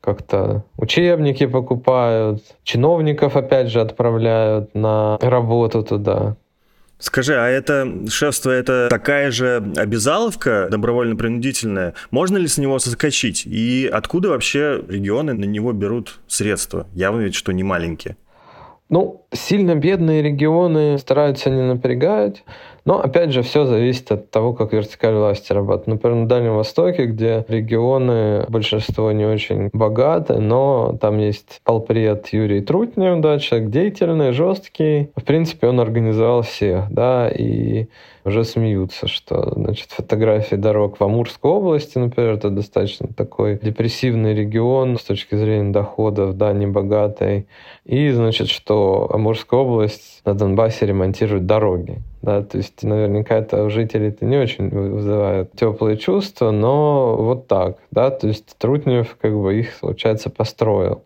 как-то 0.00 0.62
учебники 0.78 1.44
покупают, 1.46 2.42
чиновников 2.62 3.36
опять 3.36 3.68
же 3.68 3.80
отправляют 3.80 4.74
на 4.74 5.18
работу 5.20 5.82
туда. 5.82 6.36
Скажи, 6.98 7.34
а 7.34 7.46
это 7.46 7.86
шефство 8.08 8.50
это 8.50 8.88
такая 8.90 9.30
же 9.30 9.72
обязаловка 9.76 10.66
добровольно-принудительная? 10.68 11.94
Можно 12.10 12.38
ли 12.38 12.48
с 12.48 12.58
него 12.58 12.80
соскочить? 12.80 13.46
И 13.46 13.88
откуда 13.92 14.30
вообще 14.30 14.82
регионы 14.88 15.34
на 15.34 15.44
него 15.44 15.72
берут 15.72 16.18
средства? 16.26 16.88
Явно 16.94 17.20
ведь, 17.20 17.36
что 17.36 17.52
не 17.52 17.62
маленькие. 17.62 18.16
Ну, 18.88 19.26
сильно 19.32 19.76
бедные 19.76 20.22
регионы 20.22 20.98
стараются 20.98 21.50
не 21.50 21.62
напрягать, 21.62 22.42
но, 22.84 23.00
опять 23.00 23.32
же, 23.32 23.42
все 23.42 23.64
зависит 23.66 24.10
от 24.12 24.30
того, 24.30 24.52
как 24.52 24.72
вертикаль 24.72 25.14
власти 25.14 25.52
работает. 25.52 25.86
Например, 25.88 26.16
на 26.16 26.28
Дальнем 26.28 26.56
Востоке, 26.56 27.06
где 27.06 27.44
регионы, 27.48 28.44
большинство 28.48 29.12
не 29.12 29.24
очень 29.26 29.70
богаты, 29.72 30.38
но 30.38 30.96
там 31.00 31.18
есть 31.18 31.60
полпред 31.64 32.28
Юрий 32.28 32.60
Трутнев, 32.60 33.20
да, 33.20 33.38
человек 33.38 33.70
деятельный, 33.70 34.32
жесткий. 34.32 35.10
В 35.16 35.22
принципе, 35.22 35.68
он 35.68 35.80
организовал 35.80 36.42
всех, 36.42 36.90
да, 36.90 37.28
и 37.28 37.86
уже 38.28 38.44
смеются, 38.44 39.08
что 39.08 39.52
значит, 39.56 39.90
фотографии 39.90 40.56
дорог 40.56 41.00
в 41.00 41.04
Амурской 41.04 41.50
области, 41.50 41.98
например, 41.98 42.34
это 42.34 42.50
достаточно 42.50 43.08
такой 43.08 43.58
депрессивный 43.58 44.34
регион 44.34 44.98
с 44.98 45.02
точки 45.02 45.34
зрения 45.34 45.72
доходов, 45.72 46.36
да, 46.36 46.52
небогатый. 46.52 47.46
И, 47.84 48.10
значит, 48.10 48.48
что 48.48 49.10
Амурская 49.12 49.60
область 49.60 50.20
на 50.24 50.34
Донбассе 50.34 50.86
ремонтирует 50.86 51.46
дороги. 51.46 51.98
Да, 52.28 52.42
то 52.42 52.58
есть 52.58 52.82
наверняка 52.82 53.36
это 53.36 53.64
у 53.64 53.70
жителей 53.70 54.08
это 54.08 54.26
не 54.26 54.36
очень 54.36 54.68
вызывает 54.68 55.52
теплые 55.52 55.96
чувства, 55.96 56.50
но 56.50 57.16
вот 57.16 57.46
так, 57.46 57.78
да, 57.90 58.10
то 58.10 58.28
есть 58.28 58.54
Трутнев 58.58 59.16
как 59.18 59.34
бы 59.34 59.58
их, 59.58 59.80
получается, 59.80 60.28
построил. 60.28 61.04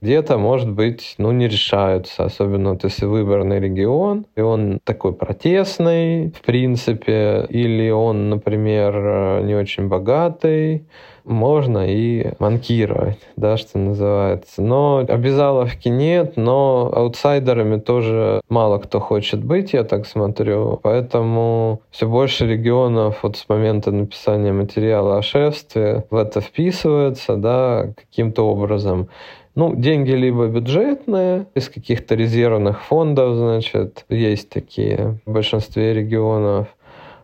Где-то, 0.00 0.36
может 0.36 0.70
быть, 0.70 1.14
ну, 1.16 1.30
не 1.30 1.46
решаются, 1.46 2.24
особенно 2.24 2.72
вот 2.72 2.82
если 2.82 3.06
выборный 3.06 3.60
регион, 3.60 4.26
и 4.34 4.40
он 4.40 4.80
такой 4.84 5.12
протестный, 5.14 6.30
в 6.30 6.42
принципе, 6.42 7.46
или 7.48 7.88
он, 7.90 8.28
например, 8.28 9.44
не 9.44 9.54
очень 9.54 9.86
богатый, 9.86 10.86
можно 11.24 11.86
и 11.88 12.32
манкировать, 12.38 13.18
да, 13.36 13.56
что 13.56 13.78
называется. 13.78 14.62
Но 14.62 15.04
обязаловки 15.08 15.88
нет, 15.88 16.36
но 16.36 16.90
аутсайдерами 16.94 17.78
тоже 17.78 18.40
мало 18.48 18.78
кто 18.78 19.00
хочет 19.00 19.42
быть, 19.42 19.72
я 19.72 19.84
так 19.84 20.06
смотрю. 20.06 20.78
Поэтому 20.82 21.80
все 21.90 22.08
больше 22.08 22.46
регионов 22.46 23.20
вот 23.22 23.36
с 23.36 23.48
момента 23.48 23.90
написания 23.90 24.52
материала 24.52 25.18
о 25.18 25.22
шефстве 25.22 26.04
в 26.10 26.16
это 26.16 26.40
вписывается, 26.40 27.36
да, 27.36 27.92
каким-то 27.96 28.46
образом. 28.46 29.08
Ну, 29.54 29.74
деньги 29.76 30.10
либо 30.10 30.48
бюджетные, 30.48 31.46
из 31.54 31.68
каких-то 31.68 32.16
резервных 32.16 32.82
фондов, 32.82 33.36
значит, 33.36 34.04
есть 34.08 34.50
такие 34.50 35.20
в 35.24 35.32
большинстве 35.32 35.94
регионов. 35.94 36.66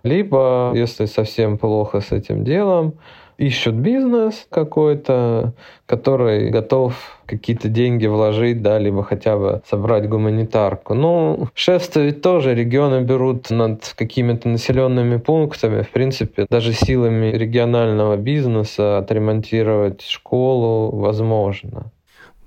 Либо, 0.04 0.72
если 0.74 1.06
совсем 1.06 1.58
плохо 1.58 2.00
с 2.00 2.12
этим 2.12 2.44
делом, 2.44 2.94
ищут 3.40 3.74
бизнес 3.74 4.46
какой-то, 4.50 5.54
который 5.86 6.50
готов 6.50 6.94
какие-то 7.24 7.68
деньги 7.68 8.06
вложить, 8.06 8.60
да, 8.62 8.78
либо 8.78 9.02
хотя 9.02 9.36
бы 9.38 9.62
собрать 9.68 10.08
гуманитарку. 10.08 10.94
Ну, 10.94 11.48
шефство 11.54 12.00
ведь 12.00 12.20
тоже 12.20 12.54
регионы 12.54 13.02
берут 13.02 13.50
над 13.50 13.94
какими-то 13.96 14.48
населенными 14.48 15.16
пунктами. 15.16 15.82
В 15.82 15.90
принципе, 15.90 16.46
даже 16.50 16.72
силами 16.74 17.32
регионального 17.32 18.16
бизнеса 18.16 18.98
отремонтировать 18.98 20.02
школу 20.02 20.90
возможно. 20.90 21.90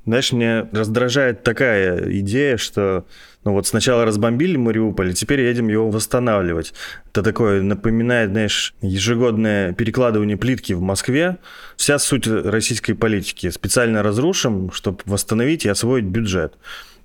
Знаешь, 0.05 0.31
мне 0.31 0.67
раздражает 0.73 1.43
такая 1.43 2.19
идея, 2.19 2.57
что 2.57 3.05
ну 3.45 3.53
вот 3.53 3.67
сначала 3.67 4.05
разбомбили 4.05 4.57
Мариуполь, 4.57 5.13
теперь 5.13 5.41
едем 5.41 5.67
его 5.67 5.89
восстанавливать. 5.89 6.73
Это 7.11 7.23
такое 7.23 7.61
напоминает, 7.61 8.31
знаешь, 8.31 8.73
ежегодное 8.81 9.73
перекладывание 9.73 10.37
плитки 10.37 10.73
в 10.73 10.81
Москве. 10.81 11.37
Вся 11.75 11.99
суть 11.99 12.27
российской 12.27 12.93
политики. 12.93 13.49
Специально 13.49 14.01
разрушим, 14.03 14.71
чтобы 14.71 14.99
восстановить 15.05 15.65
и 15.65 15.69
освоить 15.69 16.05
бюджет. 16.05 16.53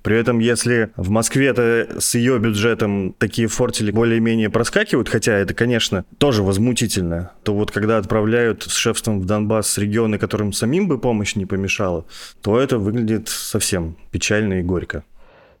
При 0.01 0.15
этом, 0.15 0.39
если 0.39 0.91
в 0.95 1.09
Москве-то 1.09 1.97
с 1.99 2.15
ее 2.15 2.39
бюджетом 2.39 3.13
такие 3.17 3.47
фортели 3.47 3.91
более-менее 3.91 4.49
проскакивают, 4.49 5.09
хотя 5.09 5.33
это, 5.33 5.53
конечно, 5.53 6.05
тоже 6.17 6.41
возмутительно, 6.41 7.33
то 7.43 7.53
вот 7.53 7.71
когда 7.71 7.97
отправляют 7.97 8.63
с 8.63 8.73
шефством 8.75 9.19
в 9.19 9.25
Донбасс 9.25 9.77
регионы, 9.77 10.17
которым 10.17 10.53
самим 10.53 10.87
бы 10.87 10.99
помощь 10.99 11.35
не 11.35 11.45
помешала, 11.45 12.05
то 12.41 12.59
это 12.59 12.77
выглядит 12.77 13.27
совсем 13.27 13.97
печально 14.11 14.59
и 14.59 14.63
горько. 14.63 15.03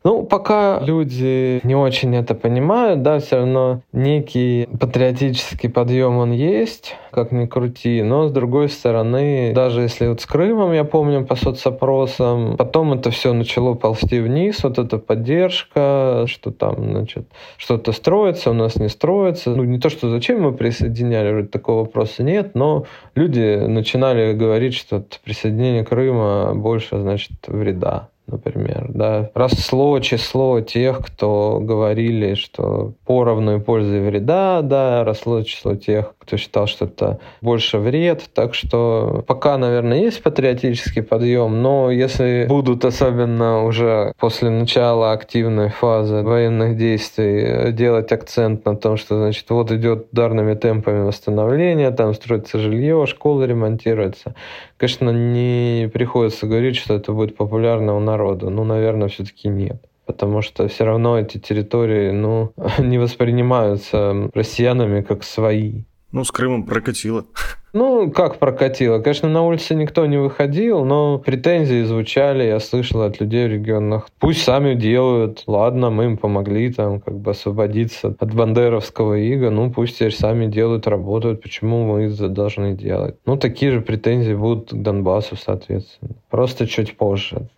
Ну, 0.01 0.23
пока 0.23 0.79
люди 0.79 1.59
не 1.65 1.75
очень 1.75 2.15
это 2.15 2.33
понимают, 2.33 3.01
да, 3.01 3.19
все 3.19 3.37
равно 3.37 3.81
некий 3.91 4.69
патриотический 4.79 5.69
подъем 5.69 6.17
он 6.17 6.31
есть, 6.31 6.95
как 7.11 7.33
ни 7.33 7.45
крути. 7.47 8.01
Но, 8.01 8.29
с 8.29 8.31
другой 8.31 8.69
стороны, 8.69 9.51
даже 9.53 9.81
если 9.81 10.07
вот 10.07 10.21
с 10.21 10.25
Крымом, 10.25 10.71
я 10.71 10.85
помню, 10.85 11.25
по 11.25 11.35
соцопросам, 11.35 12.55
потом 12.55 12.93
это 12.93 13.11
все 13.11 13.33
начало 13.33 13.73
ползти 13.73 14.21
вниз, 14.21 14.63
вот 14.63 14.79
эта 14.79 14.99
поддержка, 14.99 16.23
что 16.27 16.51
там, 16.51 16.75
значит, 16.91 17.27
что-то 17.57 17.91
строится, 17.91 18.51
у 18.51 18.53
нас 18.53 18.77
не 18.77 18.87
строится. 18.87 19.49
Ну, 19.49 19.65
не 19.65 19.79
то, 19.79 19.89
что 19.89 20.09
зачем 20.09 20.43
мы 20.43 20.53
присоединяли, 20.53 21.31
вроде 21.33 21.47
такого 21.49 21.81
вопроса 21.81 22.23
нет, 22.23 22.55
но 22.55 22.85
люди 23.15 23.65
начинали 23.67 24.31
говорить, 24.31 24.75
что 24.75 25.03
присоединение 25.25 25.83
Крыма 25.83 26.53
больше, 26.55 26.97
значит, 26.97 27.31
вреда 27.47 28.07
например, 28.31 28.85
да, 28.89 29.29
росло 29.33 29.99
число 29.99 30.61
тех, 30.61 30.99
кто 31.05 31.59
говорили, 31.61 32.35
что 32.35 32.93
поровну 33.05 33.59
пользы 33.61 33.97
и 33.97 34.01
вреда, 34.01 34.61
да, 34.61 35.03
росло 35.03 35.43
число 35.43 35.75
тех, 35.75 36.13
кто 36.19 36.37
считал, 36.37 36.67
что 36.67 36.85
это 36.85 37.19
больше 37.41 37.79
вред, 37.79 38.29
так 38.33 38.53
что 38.53 39.23
пока, 39.27 39.57
наверное, 39.57 39.99
есть 39.99 40.21
патриотический 40.21 41.01
подъем, 41.01 41.61
но 41.61 41.91
если 41.91 42.45
будут 42.47 42.85
особенно 42.85 43.63
уже 43.65 44.13
после 44.19 44.49
начала 44.49 45.11
активной 45.11 45.69
фазы 45.69 46.21
военных 46.21 46.77
действий 46.77 47.71
делать 47.71 48.11
акцент 48.11 48.65
на 48.65 48.75
том, 48.75 48.97
что, 48.97 49.17
значит, 49.17 49.49
вот 49.49 49.71
идет 49.71 50.07
ударными 50.11 50.53
темпами 50.53 51.07
восстановления, 51.07 51.91
там 51.91 52.13
строится 52.13 52.59
жилье, 52.59 53.05
школы 53.07 53.47
ремонтируются, 53.47 54.35
конечно, 54.77 55.09
не 55.09 55.89
приходится 55.91 56.45
говорить, 56.45 56.75
что 56.75 56.95
это 56.95 57.11
будет 57.11 57.35
популярно 57.35 57.95
у 57.95 57.99
народа. 57.99 58.18
Ну, 58.49 58.63
наверное, 58.63 59.07
все-таки 59.07 59.47
нет 59.47 59.81
потому 60.09 60.41
что 60.41 60.67
все 60.67 60.85
равно 60.85 61.19
эти 61.19 61.37
территории 61.37 62.09
ну, 62.09 62.51
не 62.79 62.97
воспринимаются 62.97 64.31
россиянами 64.33 65.01
как 65.01 65.23
свои. 65.23 65.83
Ну, 66.11 66.23
с 66.23 66.31
Крымом 66.31 66.63
прокатило. 66.63 67.25
Ну, 67.71 68.09
как 68.09 68.39
прокатило? 68.39 68.97
Конечно, 68.97 69.29
на 69.29 69.45
улице 69.45 69.75
никто 69.75 70.07
не 70.07 70.17
выходил, 70.17 70.83
но 70.83 71.19
претензии 71.19 71.83
звучали, 71.83 72.45
я 72.45 72.59
слышал 72.59 73.03
от 73.03 73.19
людей 73.21 73.47
в 73.47 73.51
регионах. 73.51 74.07
Пусть 74.17 74.41
сами 74.41 74.73
делают, 74.73 75.43
ладно, 75.45 75.91
мы 75.91 76.05
им 76.05 76.17
помогли 76.17 76.73
там 76.73 76.99
как 76.99 77.19
бы 77.19 77.29
освободиться 77.29 78.15
от 78.19 78.33
бандеровского 78.33 79.19
ига, 79.19 79.51
ну 79.51 79.71
пусть 79.71 79.97
теперь 79.97 80.15
сами 80.15 80.47
делают, 80.47 80.87
работают, 80.87 81.43
почему 81.43 81.85
мы 81.85 82.05
это 82.05 82.27
должны 82.27 82.73
делать? 82.73 83.17
Ну, 83.27 83.37
такие 83.37 83.71
же 83.71 83.81
претензии 83.81 84.33
будут 84.33 84.71
к 84.71 84.81
Донбассу, 84.81 85.35
соответственно. 85.35 86.15
Просто 86.31 86.65
чуть 86.65 86.97
позже. 86.97 87.49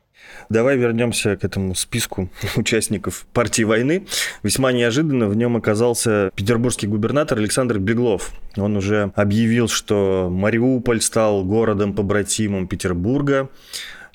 Давай 0.49 0.77
вернемся 0.77 1.35
к 1.37 1.43
этому 1.43 1.75
списку 1.75 2.29
участников 2.55 3.25
партии 3.33 3.63
войны. 3.63 4.05
Весьма 4.43 4.71
неожиданно 4.71 5.27
в 5.27 5.35
нем 5.35 5.57
оказался 5.57 6.31
петербургский 6.35 6.87
губернатор 6.87 7.37
Александр 7.37 7.79
Беглов. 7.79 8.31
Он 8.57 8.77
уже 8.77 9.11
объявил, 9.15 9.67
что 9.67 10.29
Мариуполь 10.31 11.01
стал 11.01 11.43
городом-побратимом 11.43 12.67
Петербурга. 12.67 13.49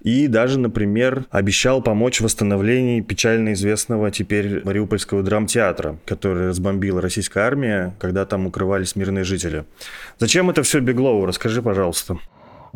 И 0.03 0.29
даже, 0.29 0.59
например, 0.59 1.25
обещал 1.31 1.83
помочь 1.83 2.21
в 2.21 2.25
восстановлении 2.25 3.01
печально 3.01 3.55
известного 3.55 4.11
теперь 4.11 4.63
Мариупольского 4.65 5.23
драмтеатра, 5.23 5.99
который 6.05 6.49
разбомбила 6.49 7.01
российская 7.01 7.41
армия, 7.41 7.97
когда 7.99 8.25
там 8.25 8.47
укрывались 8.47 8.95
мирные 8.95 9.25
жители. 9.25 9.65
Зачем 10.19 10.51
это 10.51 10.63
все 10.63 10.81
Беглову? 10.81 11.27
Расскажи, 11.27 11.63
пожалуйста. 11.63 12.19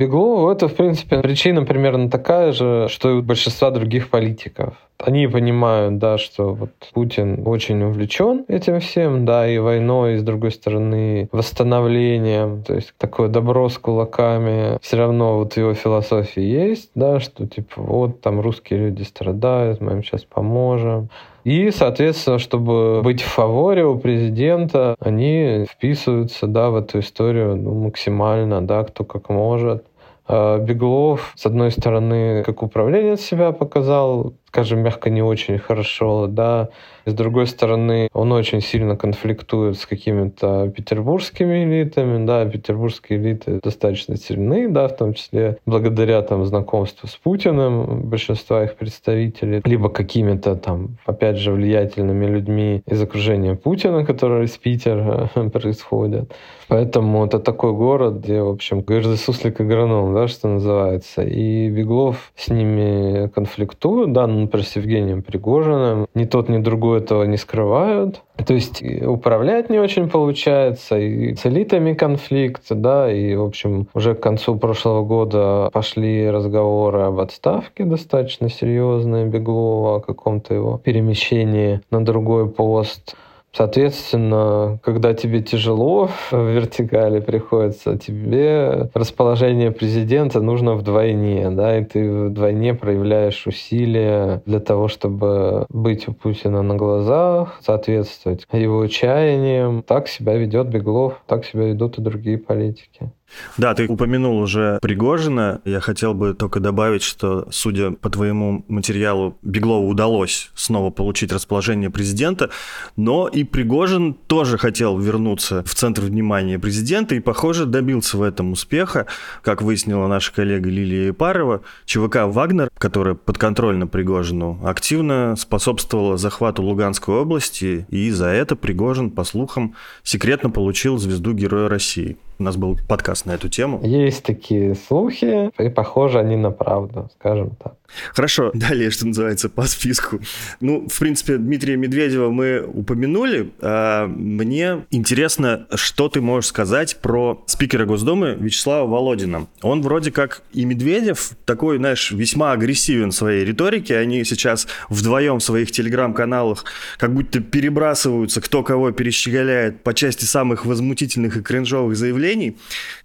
Беглову 0.00 0.50
это, 0.50 0.66
в 0.66 0.74
принципе, 0.74 1.18
причина 1.18 1.66
примерно 1.66 2.08
такая 2.08 2.52
же, 2.52 2.86
что 2.88 3.10
и 3.10 3.12
у 3.12 3.22
большинства 3.22 3.70
других 3.70 4.08
политиков. 4.08 4.72
Они 4.96 5.26
понимают, 5.26 5.98
да, 5.98 6.16
что 6.16 6.54
вот 6.54 6.70
Путин 6.94 7.46
очень 7.46 7.82
увлечен 7.82 8.46
этим 8.48 8.80
всем, 8.80 9.26
да, 9.26 9.46
и 9.46 9.58
войной, 9.58 10.14
и, 10.14 10.18
с 10.18 10.22
другой 10.22 10.52
стороны, 10.52 11.28
восстановлением, 11.32 12.62
то 12.62 12.74
есть 12.74 12.94
такое 12.96 13.28
добро 13.28 13.68
с 13.68 13.76
кулаками. 13.76 14.78
Все 14.80 14.96
равно 14.96 15.36
вот 15.36 15.58
его 15.58 15.74
философии 15.74 16.42
есть, 16.42 16.90
да, 16.94 17.20
что 17.20 17.46
типа 17.46 17.82
вот 17.82 18.22
там 18.22 18.40
русские 18.40 18.78
люди 18.78 19.02
страдают, 19.02 19.82
мы 19.82 19.92
им 19.92 20.02
сейчас 20.02 20.24
поможем. 20.24 21.10
И, 21.44 21.70
соответственно, 21.70 22.38
чтобы 22.38 23.00
быть 23.02 23.22
в 23.22 23.26
фаворе 23.26 23.84
у 23.86 23.98
президента, 23.98 24.94
они 25.00 25.64
вписываются 25.70 26.46
да, 26.46 26.70
в 26.70 26.76
эту 26.76 27.00
историю 27.00 27.56
ну, 27.56 27.74
максимально, 27.74 28.60
да, 28.60 28.84
кто 28.84 29.04
как 29.04 29.30
может. 29.30 29.84
А 30.32 30.58
Беглов, 30.58 31.32
с 31.34 31.44
одной 31.44 31.72
стороны, 31.72 32.44
как 32.44 32.62
управленец 32.62 33.20
себя 33.20 33.50
показал, 33.50 34.34
скажем, 34.50 34.80
мягко 34.80 35.10
не 35.10 35.22
очень 35.22 35.58
хорошо, 35.58 36.26
да. 36.26 36.70
С 37.06 37.14
другой 37.14 37.46
стороны, 37.46 38.08
он 38.12 38.32
очень 38.32 38.60
сильно 38.60 38.96
конфликтует 38.96 39.78
с 39.78 39.86
какими-то 39.86 40.72
петербургскими 40.76 41.64
элитами, 41.64 42.26
да, 42.26 42.44
петербургские 42.44 43.20
элиты 43.20 43.60
достаточно 43.62 44.16
сильны, 44.16 44.68
да, 44.68 44.88
в 44.88 44.96
том 44.96 45.14
числе 45.14 45.58
благодаря 45.66 46.20
там 46.22 46.44
знакомству 46.44 47.08
с 47.08 47.16
Путиным 47.16 48.02
большинства 48.02 48.64
их 48.64 48.74
представителей, 48.74 49.62
либо 49.64 49.88
какими-то 49.88 50.56
там, 50.56 50.96
опять 51.06 51.36
же, 51.36 51.52
влиятельными 51.52 52.26
людьми 52.26 52.82
из 52.86 53.00
окружения 53.00 53.54
Путина, 53.54 54.04
которые 54.04 54.44
из 54.44 54.56
Питера 54.56 55.30
происходят. 55.52 56.32
Поэтому 56.70 57.26
это 57.26 57.40
такой 57.40 57.72
город, 57.72 58.20
где, 58.22 58.42
в 58.42 58.48
общем, 58.48 58.84
каждый 58.84 59.16
суслик 59.16 59.60
агроном, 59.60 60.14
да, 60.14 60.28
что 60.28 60.46
называется. 60.46 61.22
И 61.22 61.68
Беглов 61.68 62.32
с 62.36 62.48
ними 62.48 63.28
конфликтует, 63.28 64.12
да, 64.12 64.28
например, 64.42 64.66
с 64.66 64.76
Евгением 64.76 65.22
Пригожиным. 65.22 66.06
Ни 66.14 66.24
тот, 66.24 66.48
ни 66.48 66.58
другой 66.58 66.98
этого 66.98 67.24
не 67.24 67.36
скрывают. 67.36 68.22
То 68.46 68.54
есть 68.54 68.82
управлять 68.82 69.70
не 69.70 69.78
очень 69.78 70.08
получается, 70.08 70.98
и 70.98 71.34
с 71.34 71.44
элитами 71.46 71.92
конфликт, 71.92 72.64
да, 72.70 73.12
и, 73.12 73.34
в 73.34 73.42
общем, 73.42 73.88
уже 73.94 74.14
к 74.14 74.20
концу 74.20 74.56
прошлого 74.56 75.04
года 75.04 75.70
пошли 75.72 76.30
разговоры 76.30 77.00
об 77.00 77.20
отставке 77.20 77.84
достаточно 77.84 78.48
серьезные 78.48 79.26
Беглова, 79.26 79.96
о 79.96 80.00
каком-то 80.00 80.54
его 80.54 80.78
перемещении 80.78 81.80
на 81.90 82.04
другой 82.04 82.48
пост. 82.48 83.14
Соответственно, 83.52 84.78
когда 84.82 85.12
тебе 85.12 85.42
тяжело 85.42 86.08
в 86.30 86.50
вертикали 86.50 87.20
приходится, 87.20 87.98
тебе 87.98 88.90
расположение 88.94 89.72
президента 89.72 90.40
нужно 90.40 90.74
вдвойне, 90.74 91.50
да, 91.50 91.78
и 91.78 91.84
ты 91.84 92.26
вдвойне 92.28 92.74
проявляешь 92.74 93.46
усилия 93.46 94.42
для 94.46 94.60
того, 94.60 94.88
чтобы 94.88 95.66
быть 95.68 96.08
у 96.08 96.12
Путина 96.12 96.62
на 96.62 96.76
глазах, 96.76 97.58
соответствовать 97.64 98.46
его 98.52 98.86
чаяниям. 98.86 99.82
Так 99.82 100.08
себя 100.08 100.34
ведет 100.36 100.68
Беглов, 100.68 101.20
так 101.26 101.44
себя 101.44 101.66
ведут 101.66 101.98
и 101.98 102.02
другие 102.02 102.38
политики. 102.38 103.10
Да, 103.56 103.74
ты 103.74 103.86
упомянул 103.86 104.38
уже 104.38 104.78
Пригожина. 104.82 105.60
Я 105.64 105.80
хотел 105.80 106.14
бы 106.14 106.34
только 106.34 106.60
добавить, 106.60 107.02
что, 107.02 107.46
судя 107.50 107.90
по 107.92 108.10
твоему 108.10 108.64
материалу, 108.68 109.38
Беглову 109.42 109.88
удалось 109.88 110.50
снова 110.54 110.90
получить 110.90 111.32
расположение 111.32 111.90
президента, 111.90 112.50
но 112.96 113.28
и 113.28 113.44
Пригожин 113.44 114.14
тоже 114.14 114.58
хотел 114.58 114.98
вернуться 114.98 115.62
в 115.64 115.74
центр 115.74 116.02
внимания 116.02 116.58
президента 116.58 117.14
и, 117.14 117.20
похоже, 117.20 117.66
добился 117.66 118.16
в 118.16 118.22
этом 118.22 118.52
успеха. 118.52 119.06
Как 119.42 119.62
выяснила 119.62 120.06
наша 120.06 120.32
коллега 120.32 120.68
Лилия 120.68 121.08
Епарова, 121.08 121.62
ЧВК 121.86 122.26
«Вагнер», 122.26 122.70
которая 122.78 123.14
подконтрольна 123.14 123.86
Пригожину, 123.86 124.60
активно 124.64 125.36
способствовала 125.36 126.16
захвату 126.16 126.62
Луганской 126.62 127.14
области, 127.14 127.86
и 127.90 128.10
за 128.10 128.26
это 128.26 128.56
Пригожин, 128.56 129.10
по 129.10 129.24
слухам, 129.24 129.74
секретно 130.02 130.50
получил 130.50 130.98
звезду 130.98 131.32
Героя 131.32 131.68
России. 131.68 132.16
У 132.40 132.42
нас 132.42 132.56
был 132.56 132.78
подкаст 132.88 133.26
на 133.26 133.32
эту 133.32 133.50
тему. 133.50 133.80
Есть 133.84 134.24
такие 134.24 134.74
слухи, 134.74 135.50
и 135.62 135.68
похожи 135.68 136.18
они 136.18 136.36
на 136.36 136.50
правду, 136.50 137.10
скажем 137.18 137.50
так. 137.62 137.74
Хорошо, 138.14 138.50
далее, 138.54 138.90
что 138.90 139.06
называется, 139.06 139.48
по 139.48 139.64
списку. 139.64 140.20
Ну, 140.60 140.88
в 140.88 140.98
принципе, 140.98 141.36
Дмитрия 141.36 141.76
Медведева 141.76 142.30
мы 142.30 142.62
упомянули. 142.66 143.52
А 143.60 144.06
мне 144.06 144.84
интересно, 144.90 145.66
что 145.74 146.08
ты 146.08 146.20
можешь 146.20 146.48
сказать 146.48 146.98
про 147.00 147.42
спикера 147.46 147.86
Госдумы 147.86 148.36
Вячеслава 148.38 148.88
Володина. 148.88 149.46
Он 149.62 149.82
вроде 149.82 150.10
как 150.10 150.42
и 150.52 150.64
Медведев, 150.64 151.32
такой, 151.44 151.78
знаешь, 151.78 152.10
весьма 152.10 152.52
агрессивен 152.52 153.10
в 153.10 153.14
своей 153.14 153.44
риторике. 153.44 153.96
Они 153.96 154.24
сейчас 154.24 154.66
вдвоем 154.88 155.38
в 155.38 155.42
своих 155.42 155.70
телеграм-каналах 155.70 156.64
как 156.98 157.14
будто 157.14 157.40
перебрасываются, 157.40 158.40
кто 158.40 158.62
кого 158.62 158.90
перещеголяет 158.92 159.82
по 159.82 159.94
части 159.94 160.24
самых 160.24 160.66
возмутительных 160.66 161.36
и 161.36 161.42
кринжовых 161.42 161.96
заявлений. 161.96 162.56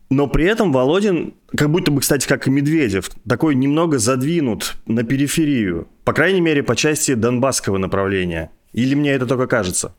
Но 0.09 0.27
при 0.27 0.45
этом 0.45 0.71
Володин, 0.71 1.33
как 1.55 1.71
будто 1.71 1.91
бы, 1.91 2.01
кстати, 2.01 2.27
как 2.27 2.47
и 2.47 2.51
Медведев, 2.51 3.09
такой 3.27 3.55
немного 3.55 3.97
задвинут 3.97 4.75
на 4.85 5.03
периферию. 5.03 5.87
По 6.03 6.13
крайней 6.13 6.41
мере, 6.41 6.61
по 6.61 6.75
части 6.75 7.15
донбасского 7.15 7.77
направления. 7.77 8.51
Или 8.73 8.93
мне 8.93 9.11
это 9.11 9.25
только 9.25 9.47
кажется? 9.47 9.93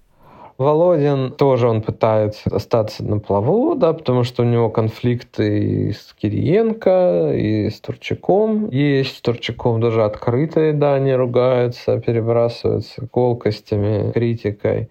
Володин 0.58 1.32
тоже 1.32 1.68
он 1.68 1.82
пытается 1.82 2.48
остаться 2.50 3.04
на 3.04 3.18
плаву, 3.18 3.74
да, 3.74 3.92
потому 3.92 4.24
что 4.24 4.42
у 4.42 4.46
него 4.46 4.70
конфликты 4.70 5.58
и 5.58 5.92
с 5.92 6.14
Кириенко, 6.18 7.34
и 7.36 7.68
с 7.68 7.78
Турчаком. 7.80 8.70
Есть 8.70 9.18
с 9.18 9.20
Турчаком 9.20 9.80
даже 9.80 10.02
открытые, 10.02 10.72
да, 10.72 10.94
они 10.94 11.12
ругаются, 11.12 11.98
перебрасываются 12.00 13.06
колкостями, 13.06 14.12
критикой. 14.12 14.88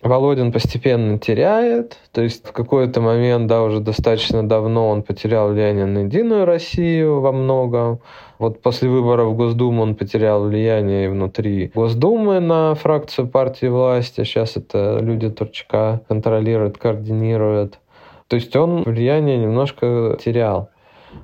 Володин 0.00 0.52
постепенно 0.52 1.18
теряет, 1.18 1.98
то 2.12 2.22
есть 2.22 2.46
в 2.46 2.52
какой-то 2.52 3.00
момент, 3.00 3.48
да, 3.48 3.64
уже 3.64 3.80
достаточно 3.80 4.48
давно 4.48 4.90
он 4.90 5.02
потерял 5.02 5.50
влияние 5.52 5.86
на 5.86 6.00
Единую 6.04 6.44
Россию 6.44 7.20
во 7.20 7.32
многом. 7.32 7.98
Вот 8.38 8.62
после 8.62 8.88
выборов 8.88 9.32
в 9.32 9.36
Госдуму 9.36 9.82
он 9.82 9.96
потерял 9.96 10.44
влияние 10.44 11.10
внутри 11.10 11.72
Госдумы 11.74 12.38
на 12.38 12.76
фракцию 12.76 13.26
партии 13.26 13.66
власти. 13.66 14.22
Сейчас 14.22 14.56
это 14.56 15.00
люди 15.00 15.30
Турчака 15.30 16.00
контролируют, 16.06 16.78
координируют. 16.78 17.80
То 18.28 18.36
есть 18.36 18.54
он 18.54 18.84
влияние 18.84 19.36
немножко 19.36 20.16
терял. 20.22 20.70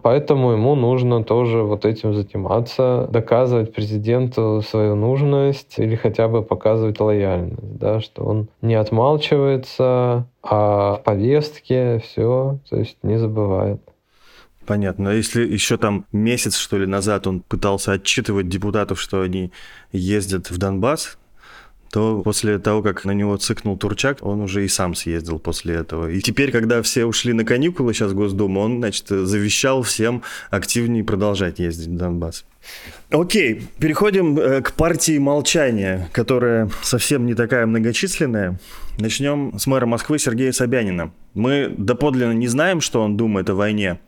Поэтому 0.03 0.53
ему 0.53 0.75
нужно 0.75 1.25
тоже 1.25 1.63
вот 1.63 1.85
этим 1.85 2.15
заниматься, 2.15 3.09
доказывать 3.11 3.75
президенту 3.75 4.63
свою 4.67 4.95
нужность 4.95 5.79
или 5.79 5.97
хотя 5.97 6.29
бы 6.29 6.43
показывать 6.43 7.01
лояльность, 7.01 7.79
да, 7.79 8.01
что 8.01 8.25
он 8.25 8.49
не 8.63 8.75
отмалчивается, 8.75 10.27
а 10.43 10.97
в 10.97 11.03
повестке 11.05 12.01
все, 12.05 12.59
то 12.69 12.77
есть 12.77 12.99
не 13.03 13.19
забывает. 13.19 13.81
Понятно. 14.67 15.11
А 15.11 15.13
если 15.13 15.47
еще 15.47 15.77
там 15.77 16.07
месяц, 16.13 16.57
что 16.57 16.79
ли, 16.79 16.87
назад 16.87 17.27
он 17.27 17.41
пытался 17.41 17.93
отчитывать 17.93 18.49
депутатов, 18.49 19.01
что 19.01 19.21
они 19.21 19.53
ездят 19.93 20.51
в 20.51 20.59
Донбасс, 20.59 21.19
то 21.95 22.23
после 22.25 22.59
того, 22.59 22.83
как 22.83 23.05
на 23.05 23.13
него 23.13 23.37
цикнул 23.37 23.79
Турчак, 23.79 24.19
он 24.23 24.41
уже 24.41 24.65
и 24.65 24.69
сам 24.69 24.97
съездил 24.97 25.39
после 25.39 25.77
этого. 25.77 26.11
И 26.11 26.21
теперь, 26.21 26.51
когда 26.51 26.83
все 26.83 27.05
ушли 27.05 27.33
на 27.33 27.45
каникулы 27.45 27.95
сейчас 27.95 28.13
Госдуму, 28.13 28.63
он, 28.63 28.79
значит, 28.79 29.07
завещал 29.07 29.83
всем 29.83 30.25
активнее 30.51 31.05
продолжать 31.05 31.61
ездить 31.61 31.87
в 31.87 31.97
Донбасс. 31.97 32.47
Окей, 33.11 33.63
переходим 33.79 34.37
э, 34.37 34.61
к 34.63 34.73
партии 34.73 35.19
молчания, 35.19 36.09
которая 36.11 36.69
совсем 36.83 37.27
не 37.27 37.35
такая 37.35 37.65
многочисленная. 37.65 38.59
Начнем 38.99 39.57
с 39.57 39.69
мэра 39.69 39.87
Москвы 39.87 40.19
Сергея 40.19 40.51
Собянина. 40.51 41.13
Мы 41.35 41.73
доподлинно 41.79 42.33
не 42.33 42.49
знаем, 42.49 42.81
что 42.81 43.03
он 43.03 43.17
думает 43.17 43.51
о 43.51 43.55
войне. 43.55 44.01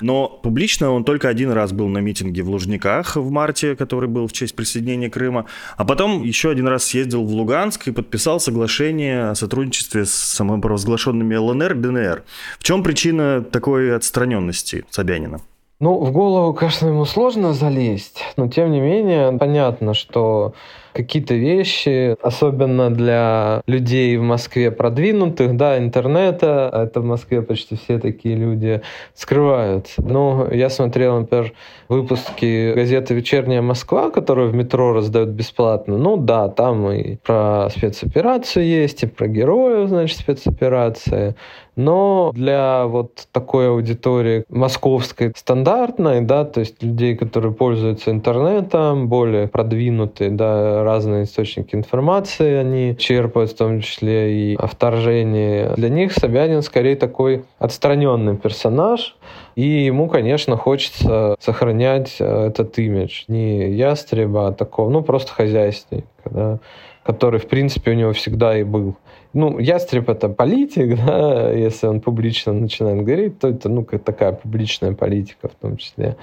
Но 0.00 0.28
публично 0.28 0.90
он 0.90 1.04
только 1.04 1.28
один 1.28 1.50
раз 1.50 1.72
был 1.72 1.88
на 1.88 1.98
митинге 1.98 2.42
в 2.42 2.50
Лужниках 2.50 3.16
в 3.16 3.30
марте, 3.30 3.76
который 3.76 4.08
был 4.08 4.26
в 4.26 4.32
честь 4.32 4.54
присоединения 4.54 5.10
Крыма. 5.10 5.46
А 5.76 5.84
потом 5.84 6.22
еще 6.22 6.50
один 6.50 6.68
раз 6.68 6.84
съездил 6.84 7.24
в 7.24 7.30
Луганск 7.32 7.88
и 7.88 7.92
подписал 7.92 8.40
соглашение 8.40 9.30
о 9.30 9.34
сотрудничестве 9.34 10.04
с 10.04 10.12
самопровозглашенными 10.12 11.34
ЛНР 11.34 11.72
и 11.72 11.78
ДНР. 11.78 12.24
В 12.58 12.64
чем 12.64 12.82
причина 12.82 13.42
такой 13.42 13.94
отстраненности 13.94 14.84
Собянина? 14.90 15.40
Ну, 15.78 15.98
в 15.98 16.10
голову, 16.10 16.54
конечно, 16.54 16.86
ему 16.86 17.04
сложно 17.04 17.52
залезть, 17.52 18.22
но 18.38 18.48
тем 18.48 18.70
не 18.70 18.80
менее 18.80 19.32
понятно, 19.32 19.92
что 19.92 20.54
какие-то 20.94 21.34
вещи, 21.34 22.16
особенно 22.22 22.90
для 22.90 23.60
людей 23.66 24.16
в 24.16 24.22
Москве 24.22 24.70
продвинутых, 24.70 25.54
да, 25.54 25.76
интернета, 25.76 26.70
а 26.70 26.84
это 26.84 27.00
в 27.00 27.04
Москве 27.04 27.42
почти 27.42 27.76
все 27.76 27.98
такие 27.98 28.34
люди, 28.36 28.80
скрываются. 29.12 30.00
Ну, 30.02 30.50
я 30.50 30.70
смотрел, 30.70 31.20
например, 31.20 31.52
выпуски 31.90 32.72
газеты 32.72 33.12
«Вечерняя 33.12 33.60
Москва», 33.60 34.10
которую 34.10 34.50
в 34.50 34.54
метро 34.54 34.94
раздают 34.94 35.28
бесплатно. 35.28 35.98
Ну 35.98 36.16
да, 36.16 36.48
там 36.48 36.90
и 36.90 37.16
про 37.16 37.68
спецоперацию 37.68 38.64
есть, 38.64 39.02
и 39.02 39.06
про 39.06 39.28
героев, 39.28 39.90
значит, 39.90 40.18
спецоперации. 40.20 41.36
Но 41.76 42.32
для 42.34 42.86
вот 42.86 43.28
такой 43.32 43.68
аудитории 43.68 44.44
московской 44.48 45.32
стандартной, 45.36 46.22
да, 46.22 46.44
то 46.44 46.60
есть 46.60 46.82
людей, 46.82 47.14
которые 47.14 47.52
пользуются 47.52 48.10
интернетом, 48.10 49.08
более 49.08 49.46
продвинутые, 49.46 50.30
да, 50.30 50.82
разные 50.82 51.24
источники 51.24 51.74
информации 51.74 52.54
они 52.54 52.96
черпают, 52.96 53.50
в 53.50 53.56
том 53.56 53.82
числе 53.82 54.52
и 54.52 54.56
о 54.56 54.66
вторжении. 54.66 55.74
Для 55.76 55.90
них 55.90 56.12
Собянин 56.12 56.62
скорее 56.62 56.96
такой 56.96 57.44
отстраненный 57.58 58.36
персонаж, 58.36 59.14
и 59.54 59.66
ему, 59.66 60.08
конечно, 60.08 60.56
хочется 60.56 61.36
сохранять 61.40 62.16
э, 62.20 62.46
этот 62.48 62.78
имидж. 62.78 63.24
Не 63.28 63.70
ястреба, 63.70 64.48
а 64.48 64.52
такого, 64.52 64.90
ну, 64.90 65.02
просто 65.02 65.32
хозяйственника, 65.32 66.06
да, 66.30 66.58
который, 67.02 67.38
в 67.38 67.46
принципе, 67.48 67.92
у 67.92 67.94
него 67.94 68.12
всегда 68.12 68.58
и 68.58 68.64
был. 68.64 68.96
Ну, 69.36 69.58
ястреб 69.58 70.08
это 70.08 70.30
политик, 70.30 70.96
да, 71.06 71.52
если 71.52 71.86
он 71.88 72.00
публично 72.00 72.54
начинает 72.54 73.04
говорить, 73.04 73.38
то 73.38 73.48
это, 73.48 73.68
ну, 73.68 73.84
такая 73.84 74.32
публичная 74.32 74.92
политика 74.92 75.48
в 75.48 75.54
том 75.54 75.76
числе. 75.76 76.16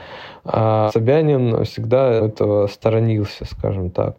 А 0.43 0.89
Собянин 0.91 1.63
всегда 1.63 2.11
этого 2.11 2.65
сторонился, 2.65 3.45
скажем 3.45 3.91
так. 3.91 4.15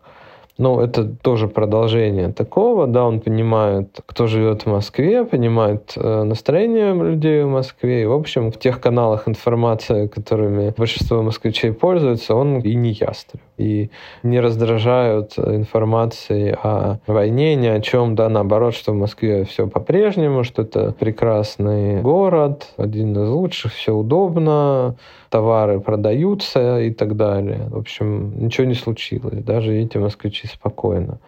Ну, 0.57 0.81
это 0.81 1.05
тоже 1.05 1.49
продолжение 1.49 2.33
такого, 2.33 2.87
да, 2.87 3.05
он 3.05 3.19
понимает, 3.19 3.99
кто 4.07 4.29
живет 4.29 4.63
в 4.63 4.67
Москве, 4.67 5.25
понимает 5.25 5.95
э, 5.97 6.23
настроение 6.23 6.95
людей 6.95 7.43
в 7.43 7.49
Москве, 7.49 8.03
и, 8.03 8.07
в 8.07 8.13
общем, 8.13 8.53
в 8.53 8.59
тех 8.59 8.81
каналах 8.81 9.27
информации, 9.27 10.07
которыми 10.07 10.73
большинство 10.77 11.23
москвичей 11.23 11.73
пользуются, 11.73 12.37
он 12.37 12.61
и 12.61 12.75
не 12.77 12.93
ястреб, 12.93 13.43
и 13.59 13.91
не 14.23 14.39
раздражают 14.39 15.37
информации 15.39 16.57
о 16.63 17.01
войне, 17.09 17.57
ни 17.57 17.67
о 17.67 17.81
чем, 17.81 18.15
да, 18.15 18.29
наоборот, 18.29 18.75
что 18.77 18.93
в 18.93 18.97
Москве 18.97 19.45
все 19.45 19.67
по-прежнему, 19.67 20.45
что 20.45 20.63
это 20.63 20.93
прекрасный 20.93 22.01
город, 22.01 22.69
один 22.77 23.21
из 23.21 23.29
лучших, 23.29 23.73
все 23.73 23.93
удобно, 23.93 24.95
товары 25.35 25.81
продаются 25.81 26.81
и 26.81 26.93
так 26.93 27.17
далее. 27.17 27.67
В 27.71 27.79
общем, 27.79 28.39
ничего 28.39 28.69
не 28.69 28.75
случилось. 28.75 29.43
Даже 29.43 29.75
эти 29.75 29.99
москвичи 29.99 30.47
спокойно. 30.47 31.19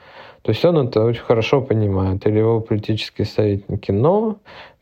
То 0.42 0.52
есть 0.52 0.64
он 0.64 0.78
это 0.78 1.02
очень 1.02 1.24
хорошо 1.24 1.60
понимает, 1.60 2.24
или 2.24 2.38
его 2.38 2.60
политические 2.60 3.26
советники. 3.26 3.90
Но 3.90 4.36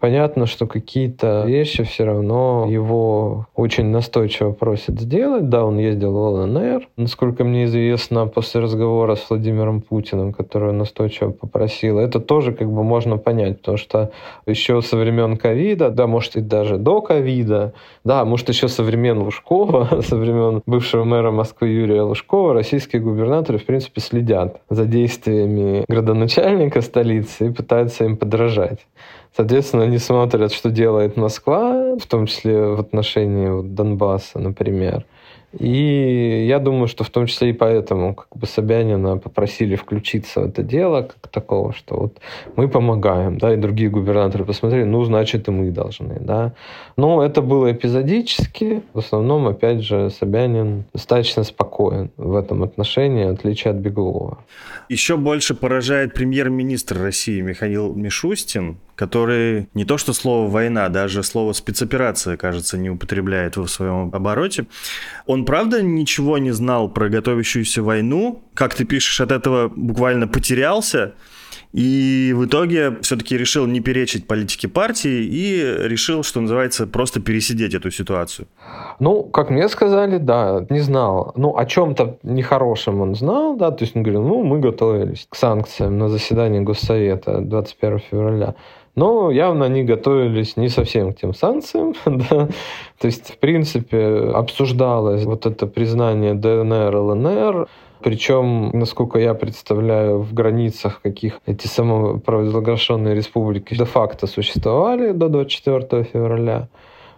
понятно, 0.05 0.45
что 0.45 0.67
какие-то 0.67 1.45
вещи 1.47 1.83
все 1.83 2.05
равно 2.05 2.67
его 2.69 3.47
очень 3.55 3.87
настойчиво 3.87 4.53
просят 4.53 5.01
сделать. 5.01 5.49
Да, 5.49 5.65
он 5.65 5.79
ездил 5.79 6.13
в 6.13 6.17
ЛНР. 6.17 6.89
Насколько 6.99 7.43
мне 7.43 7.65
известно, 7.65 8.27
после 8.27 8.61
разговора 8.61 9.15
с 9.15 9.31
Владимиром 9.31 9.81
Путиным, 9.81 10.35
который 10.35 10.75
настойчиво 10.75 11.31
попросил, 11.31 11.99
это 11.99 12.21
тоже 12.21 12.53
как 12.53 12.71
бы 12.71 12.85
можно 12.85 13.17
понять, 13.17 13.61
потому 13.61 13.79
что 13.79 14.11
еще 14.45 14.83
со 14.83 14.99
времен 14.99 15.39
ковида, 15.39 15.89
да, 15.89 16.07
может 16.07 16.37
и 16.37 16.43
даже 16.43 16.77
до 16.77 17.01
ковида, 17.01 17.73
да, 18.05 18.27
может 18.27 18.51
еще 18.51 18.69
со 18.69 18.83
времен 18.83 19.23
Лужкова, 19.23 20.03
со 20.07 20.17
времен 20.17 20.61
бывшего 20.67 21.05
мэра 21.05 21.31
Москвы 21.31 21.69
Юрия 21.69 22.03
Лужкова, 22.03 22.53
российские 22.53 23.01
губернаторы, 23.01 23.57
в 23.57 23.65
принципе, 23.65 24.03
следят 24.03 24.61
за 24.69 24.85
действиями 24.85 25.87
градоначальника 25.89 26.83
столицы 26.83 27.47
и 27.47 27.51
пытаются 27.51 28.05
им 28.05 28.19
подражать. 28.19 28.81
Соответственно, 29.37 29.83
они 29.83 29.99
смотрят, 29.99 30.53
что 30.53 30.71
делает 30.71 31.17
Москва, 31.17 31.97
в 31.97 32.07
том 32.07 32.27
числе 32.27 32.69
в 32.69 32.81
отношении 32.81 33.63
Донбасса, 33.63 34.39
например. 34.39 35.05
И 35.59 36.47
я 36.49 36.59
думаю, 36.59 36.89
что 36.89 37.05
в 37.05 37.11
том 37.11 37.27
числе 37.27 37.51
и 37.51 37.53
поэтому 37.53 38.15
как 38.15 38.29
бы 38.35 38.47
Собянина 38.47 39.19
попросили 39.19 39.77
включиться 39.77 40.41
в 40.41 40.47
это 40.47 40.63
дело 40.63 41.03
как 41.03 41.29
такого, 41.31 41.73
что 41.73 41.97
вот 41.97 42.19
мы 42.57 42.69
помогаем, 42.69 43.39
да, 43.39 43.55
и 43.55 43.57
другие 43.57 43.91
губернаторы 43.91 44.45
посмотрели, 44.45 44.85
ну, 44.85 45.05
значит, 45.05 45.49
и 45.49 45.51
мы 45.51 45.71
должны, 45.71 46.19
да. 46.21 46.55
Но 46.97 47.23
это 47.23 47.43
было 47.43 47.73
эпизодически. 47.73 48.83
В 48.93 48.99
основном, 48.99 49.47
опять 49.47 49.83
же, 49.83 50.11
Собянин 50.11 50.85
достаточно 50.93 51.45
спокоен 51.45 52.11
в 52.17 52.37
этом 52.37 52.63
отношении, 52.63 53.25
в 53.25 53.33
отличие 53.33 53.73
от 53.73 53.77
Беглова. 53.77 54.39
Еще 54.89 55.17
больше 55.17 55.55
поражает 55.55 56.15
премьер-министр 56.15 57.01
России 57.01 57.41
Михаил 57.41 57.95
Мишустин, 57.95 58.77
который 58.97 59.69
не 59.75 59.85
то 59.85 59.99
что 59.99 60.13
слово 60.13 60.49
«война», 60.49 60.89
даже 60.89 61.23
слово 61.23 61.53
«спецоперация», 61.53 62.37
кажется, 62.37 62.79
не 62.79 62.91
употребляет 62.91 63.57
в 63.57 63.67
своем 63.67 64.11
обороте. 64.13 64.67
Он 65.27 65.44
правда 65.45 65.83
ничего 65.83 66.39
не 66.39 66.51
знал 66.51 66.89
про 66.89 67.09
готовящуюся 67.09 67.83
войну? 67.83 68.43
Как 68.55 68.75
ты 68.75 68.85
пишешь, 68.85 69.21
от 69.21 69.31
этого 69.31 69.69
буквально 69.69 70.27
потерялся? 70.27 71.15
И 71.75 72.33
в 72.37 72.45
итоге 72.45 72.99
все-таки 73.01 73.37
решил 73.37 73.67
не 73.67 73.81
перечить 73.81 74.29
политике 74.29 74.69
партии 74.69 75.25
и 75.25 75.89
решил, 75.89 76.23
что 76.23 76.41
называется, 76.41 76.87
просто 76.87 77.21
пересидеть 77.21 77.75
эту 77.75 77.91
ситуацию. 77.91 78.47
Ну, 79.01 79.25
как 79.25 79.51
мне 79.51 79.69
сказали, 79.69 80.19
да, 80.19 80.65
не 80.71 80.79
знал. 80.79 81.33
Ну, 81.35 81.57
о 81.57 81.67
чем-то 81.67 82.19
нехорошем 82.23 83.01
он 83.01 83.17
знал, 83.17 83.57
да, 83.57 83.73
то 83.73 83.83
есть 83.83 83.97
он 83.97 84.05
говорил, 84.05 84.23
ну, 84.23 84.45
мы 84.45 84.61
готовились 84.61 85.27
к 85.29 85.35
санкциям 85.35 85.99
на 85.99 86.09
заседании 86.09 86.61
Госсовета 86.61 87.41
21 87.41 87.99
февраля. 87.99 88.55
Но 88.95 89.33
явно 89.33 89.65
они 89.65 89.83
готовились 89.83 90.57
не 90.57 90.69
совсем 90.69 91.13
к 91.13 91.19
тем 91.19 91.35
санкциям. 91.35 91.95
да. 92.07 92.49
То 93.01 93.07
есть, 93.07 93.33
в 93.33 93.39
принципе, 93.39 94.31
обсуждалось 94.33 95.25
вот 95.25 95.45
это 95.47 95.67
признание 95.67 96.35
ДНР, 96.35 96.95
ЛНР, 96.95 97.69
причем, 98.05 98.71
насколько 98.75 99.19
я 99.19 99.33
представляю, 99.33 100.19
в 100.19 100.35
границах 100.35 101.01
каких 101.01 101.41
эти 101.47 101.67
самопровозглашенные 101.67 103.15
республики 103.15 103.75
де-факто 103.75 104.27
существовали 104.27 105.13
до 105.13 105.29
24 105.29 106.05
февраля 106.05 106.69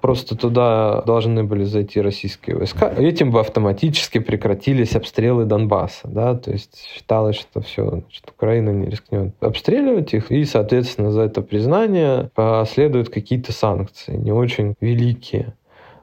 просто 0.00 0.36
туда 0.36 1.02
должны 1.02 1.42
были 1.42 1.64
зайти 1.64 2.00
российские 2.00 2.56
войска. 2.56 2.92
Этим 2.96 3.32
бы 3.32 3.40
автоматически 3.40 4.20
прекратились 4.20 4.94
обстрелы 4.94 5.44
Донбасса. 5.44 6.06
Да? 6.06 6.36
То 6.36 6.52
есть 6.52 6.86
считалось, 6.94 7.34
что 7.34 7.60
все, 7.60 8.04
что 8.08 8.30
Украина 8.30 8.70
не 8.70 8.88
рискнет 8.88 9.34
обстреливать 9.40 10.14
их, 10.14 10.30
и, 10.30 10.44
соответственно, 10.44 11.10
за 11.10 11.22
это 11.22 11.42
признание 11.42 12.30
последуют 12.36 13.08
какие-то 13.08 13.52
санкции, 13.52 14.16
не 14.16 14.30
очень 14.30 14.76
великие. 14.80 15.54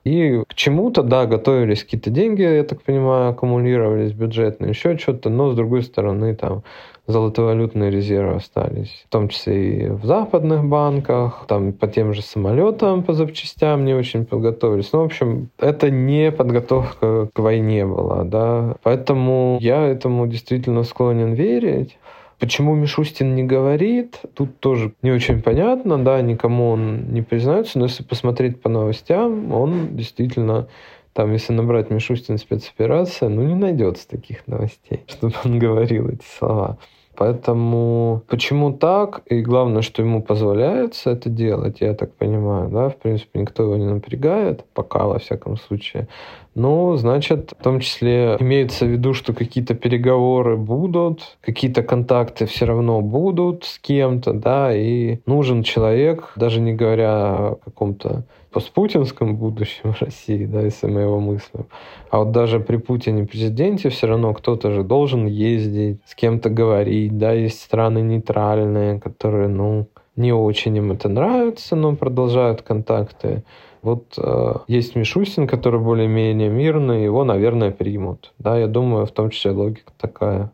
И 0.04 0.44
к 0.48 0.54
чему-то, 0.54 1.02
да, 1.02 1.26
готовились 1.26 1.84
какие-то 1.84 2.10
деньги, 2.10 2.42
я 2.42 2.64
так 2.64 2.82
понимаю, 2.82 3.30
аккумулировались 3.30 4.12
бюджетные, 4.12 4.72
еще 4.72 4.98
что-то, 4.98 5.30
но 5.30 5.52
с 5.52 5.56
другой 5.56 5.84
стороны, 5.84 6.36
там, 6.36 6.64
золотовалютные 7.08 7.92
резервы 7.92 8.36
остались, 8.36 9.04
в 9.08 9.12
том 9.12 9.28
числе 9.30 9.78
и 9.78 9.90
в 9.90 10.06
западных 10.06 10.66
банках, 10.66 11.46
там 11.48 11.74
по 11.74 11.88
тем 11.88 12.14
же 12.14 12.22
самолетам, 12.22 13.04
по 13.04 13.14
запчастям 13.14 13.86
не 13.86 13.94
очень 13.94 14.26
подготовились. 14.26 14.92
Ну, 14.94 15.02
в 15.02 15.06
общем, 15.06 15.50
это 15.58 15.90
не 15.90 16.32
подготовка 16.32 17.30
к 17.34 17.40
войне 17.40 17.86
была, 17.86 18.24
да. 18.24 18.76
Поэтому 18.84 19.58
я 19.62 19.86
этому 19.86 20.28
действительно 20.28 20.84
склонен 20.84 21.34
верить. 21.34 21.98
Почему 22.44 22.76
Мишустин 22.76 23.36
не 23.36 23.44
говорит, 23.46 24.20
тут 24.34 24.60
тоже 24.60 24.94
не 25.02 25.12
очень 25.12 25.42
понятно, 25.42 25.98
да, 25.98 26.22
никому 26.22 26.72
он 26.72 27.14
не 27.14 27.22
признается, 27.22 27.80
но 27.80 27.86
если 27.86 28.04
посмотреть 28.04 28.62
по 28.62 28.68
новостям, 28.68 29.54
он 29.54 29.96
действительно 29.96 30.68
там, 31.14 31.32
если 31.32 31.54
набрать 31.54 31.90
Мишустин 31.90 32.38
спецоперация, 32.38 33.30
ну, 33.30 33.44
не 33.44 33.56
найдется 33.56 34.10
таких 34.10 34.46
новостей, 34.46 35.04
чтобы 35.08 35.36
он 35.46 35.58
говорил 35.58 36.10
эти 36.10 36.26
слова. 36.38 36.80
Поэтому 37.16 38.24
почему 38.28 38.74
так? 38.74 39.22
И 39.28 39.42
главное, 39.42 39.82
что 39.82 40.02
ему 40.02 40.22
позволяется 40.22 41.12
это 41.12 41.30
делать, 41.30 41.78
я 41.80 41.94
так 41.94 42.14
понимаю, 42.16 42.70
да, 42.70 42.90
в 42.90 42.98
принципе, 42.98 43.40
никто 43.40 43.64
его 43.64 43.76
не 43.76 43.86
напрягает, 43.86 44.66
пока, 44.74 45.06
во 45.06 45.20
всяком 45.20 45.58
случае. 45.58 46.08
Ну, 46.56 46.96
значит, 46.98 47.54
в 47.60 47.64
том 47.64 47.80
числе 47.80 48.38
имеется 48.40 48.86
в 48.86 48.90
виду, 48.90 49.14
что 49.14 49.34
какие-то 49.34 49.74
переговоры 49.74 50.56
будут, 50.56 51.38
какие-то 51.42 51.84
контакты 51.84 52.46
все 52.46 52.66
равно 52.66 53.02
будут 53.02 53.66
с 53.66 53.80
кем-то, 53.80 54.34
да, 54.34 54.76
и 54.76 55.20
нужен 55.26 55.64
человек, 55.64 56.34
даже 56.36 56.62
не 56.62 56.74
говоря 56.74 57.36
о 57.36 57.56
каком-то 57.64 58.24
постпутинском 58.54 59.36
будущем 59.36 59.94
России, 60.00 60.46
да, 60.46 60.62
если 60.62 60.88
мы 60.88 61.02
его 61.02 61.20
мыслим. 61.20 61.66
А 62.10 62.20
вот 62.20 62.32
даже 62.32 62.60
при 62.60 62.78
Путине 62.78 63.26
президенте 63.26 63.90
все 63.90 64.08
равно 64.08 64.34
кто-то 64.34 64.72
же 64.72 64.84
должен 64.84 65.26
ездить, 65.26 66.00
с 66.06 66.16
кем-то 66.16 66.50
говорить, 66.50 67.18
да, 67.18 67.34
есть 67.34 67.62
страны 67.62 68.00
нейтральные, 68.00 69.00
которые, 69.00 69.48
ну, 69.48 69.88
не 70.16 70.32
очень 70.32 70.78
им 70.78 70.92
это 70.92 71.10
нравится, 71.10 71.76
но 71.76 71.96
продолжают 71.96 72.62
контакты. 72.62 73.44
Вот 73.82 74.14
э, 74.18 74.54
есть 74.68 74.96
Мишустин, 74.96 75.48
который 75.48 75.80
более-менее 75.80 76.50
мирный, 76.50 77.04
его, 77.04 77.26
наверное, 77.26 77.72
примут. 77.72 78.32
Да, 78.38 78.58
я 78.58 78.68
думаю, 78.68 79.06
в 79.06 79.12
том 79.12 79.30
числе 79.30 79.52
логика 79.52 79.92
такая. 80.00 80.52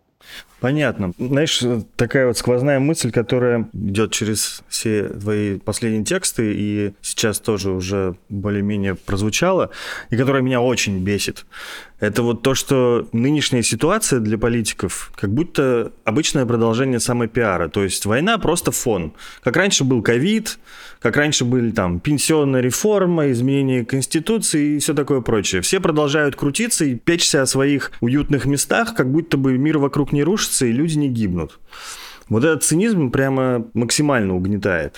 Понятно. 0.60 1.14
Знаешь, 1.18 1.64
такая 1.96 2.28
вот 2.28 2.38
сквозная 2.38 2.80
мысль, 2.80 3.12
которая 3.12 3.70
идет 3.74 4.12
через 4.12 4.62
все 4.68 5.04
твои 5.08 5.58
последние 5.58 6.04
тексты 6.04 6.54
и 6.54 6.94
сейчас 7.02 7.40
тоже 7.40 7.72
уже 7.72 8.16
более-менее 8.28 8.96
прозвучала, 8.96 9.72
и 10.10 10.18
которая 10.18 10.42
меня 10.42 10.62
очень 10.62 11.00
бесит. 11.00 11.46
Это 12.00 12.24
вот 12.24 12.44
то, 12.44 12.56
что 12.56 13.08
нынешняя 13.12 13.62
ситуация 13.62 14.20
для 14.20 14.38
политиков 14.38 15.12
как 15.16 15.32
будто 15.32 15.92
обычное 16.06 16.46
продолжение 16.46 17.00
самой 17.00 17.28
пиара. 17.28 17.68
То 17.68 17.84
есть 17.84 18.06
война 18.06 18.38
просто 18.38 18.72
фон. 18.72 19.14
Как 19.44 19.58
раньше 19.58 19.84
был 19.84 20.02
ковид, 20.02 20.60
как 21.02 21.18
раньше 21.18 21.44
были 21.44 21.72
там 21.72 22.00
пенсионная 22.00 22.62
реформа, 22.62 23.32
изменение 23.32 23.86
конституции 23.86 24.76
и 24.76 24.80
все 24.80 24.94
такое 24.94 25.20
прочее. 25.20 25.62
Все 25.62 25.82
продолжают 25.82 26.38
крутиться 26.38 26.86
и 26.86 26.96
печься 26.96 27.42
о 27.42 27.46
своих 27.46 27.92
уютных 28.00 28.46
местах, 28.46 28.96
как 28.96 29.12
будто 29.12 29.38
бы 29.38 29.58
мир 29.58 29.78
вокруг 29.78 30.14
не 30.14 30.24
рушится 30.24 30.49
и 30.62 30.72
люди 30.72 30.98
не 30.98 31.10
гибнут. 31.10 31.60
Вот 32.30 32.44
этот 32.44 32.64
цинизм 32.64 33.12
прямо 33.12 33.66
максимально 33.74 34.36
угнетает. 34.36 34.96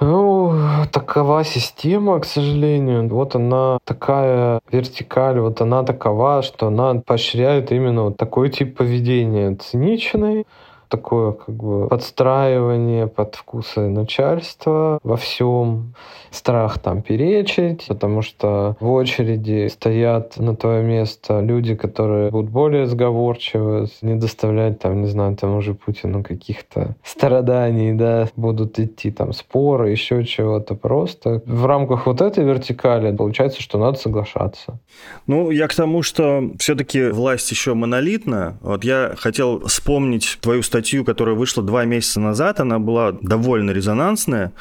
Ну, 0.00 0.54
такова 0.92 1.44
система, 1.44 2.18
к 2.20 2.24
сожалению. 2.24 3.06
Вот 3.08 3.34
она 3.34 3.78
такая 3.84 4.60
вертикаль, 4.72 5.38
вот 5.38 5.60
она 5.60 5.82
такова, 5.82 6.42
что 6.42 6.68
она 6.68 6.94
поощряет 6.94 7.70
именно 7.70 8.04
вот 8.04 8.16
такой 8.16 8.48
тип 8.48 8.78
поведения 8.78 9.54
циничный, 9.56 10.46
такое 10.90 11.32
как 11.32 11.54
бы 11.54 11.88
подстраивание 11.88 13.06
под 13.06 13.36
вкусы 13.36 13.88
начальства 13.88 14.98
во 15.02 15.16
всем, 15.16 15.94
страх 16.30 16.78
там 16.78 17.02
перечить, 17.02 17.86
потому 17.88 18.22
что 18.22 18.76
в 18.80 18.90
очереди 18.90 19.68
стоят 19.68 20.36
на 20.36 20.54
твое 20.54 20.82
место 20.82 21.40
люди, 21.40 21.74
которые 21.74 22.30
будут 22.30 22.50
более 22.50 22.86
сговорчивы, 22.86 23.88
не 24.02 24.14
доставлять 24.14 24.78
там, 24.78 25.02
не 25.02 25.08
знаю, 25.08 25.36
тому 25.36 25.60
же 25.60 25.74
Путину 25.74 26.22
каких-то 26.22 26.96
страданий, 27.04 27.92
да, 27.92 28.28
будут 28.36 28.78
идти 28.78 29.10
там 29.10 29.32
споры, 29.32 29.90
еще 29.90 30.24
чего-то 30.24 30.74
просто. 30.74 31.42
В 31.46 31.66
рамках 31.66 32.06
вот 32.06 32.20
этой 32.20 32.44
вертикали 32.44 33.14
получается, 33.14 33.62
что 33.62 33.78
надо 33.78 33.98
соглашаться. 33.98 34.78
Ну, 35.26 35.50
я 35.50 35.68
к 35.68 35.74
тому, 35.74 36.02
что 36.02 36.50
все-таки 36.58 37.08
власть 37.08 37.50
еще 37.50 37.74
монолитна. 37.74 38.58
Вот 38.60 38.84
я 38.84 39.14
хотел 39.16 39.60
вспомнить 39.66 40.38
твою 40.40 40.62
статью 40.62 40.79
статью, 40.80 41.04
которая 41.04 41.34
вышла 41.36 41.62
два 41.62 41.84
месяца 41.84 42.20
назад, 42.20 42.60
она 42.60 42.78
была 42.78 43.12
довольно 43.20 43.70
резонансная. 43.70 44.52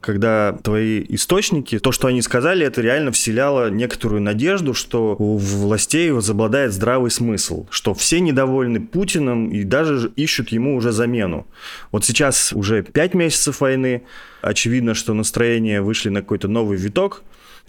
когда 0.00 0.52
твои 0.62 1.04
источники, 1.08 1.78
то, 1.78 1.92
что 1.92 2.06
они 2.06 2.22
сказали, 2.22 2.64
это 2.64 2.80
реально 2.80 3.10
вселяло 3.10 3.68
некоторую 3.68 4.22
надежду, 4.22 4.72
что 4.72 5.16
у 5.18 5.36
властей 5.36 6.10
возобладает 6.12 6.72
здравый 6.72 7.10
смысл, 7.10 7.66
что 7.70 7.94
все 7.94 8.20
недовольны 8.20 8.80
Путиным 8.80 9.50
и 9.50 9.64
даже 9.64 10.12
ищут 10.16 10.50
ему 10.50 10.76
уже 10.76 10.92
замену. 10.92 11.46
Вот 11.90 12.04
сейчас 12.04 12.52
уже 12.52 12.82
пять 12.82 13.14
месяцев 13.14 13.60
войны, 13.60 14.02
очевидно, 14.40 14.94
что 14.94 15.14
настроения 15.14 15.82
вышли 15.82 16.10
на 16.10 16.20
какой-то 16.20 16.48
новый 16.48 16.78
виток, 16.78 17.22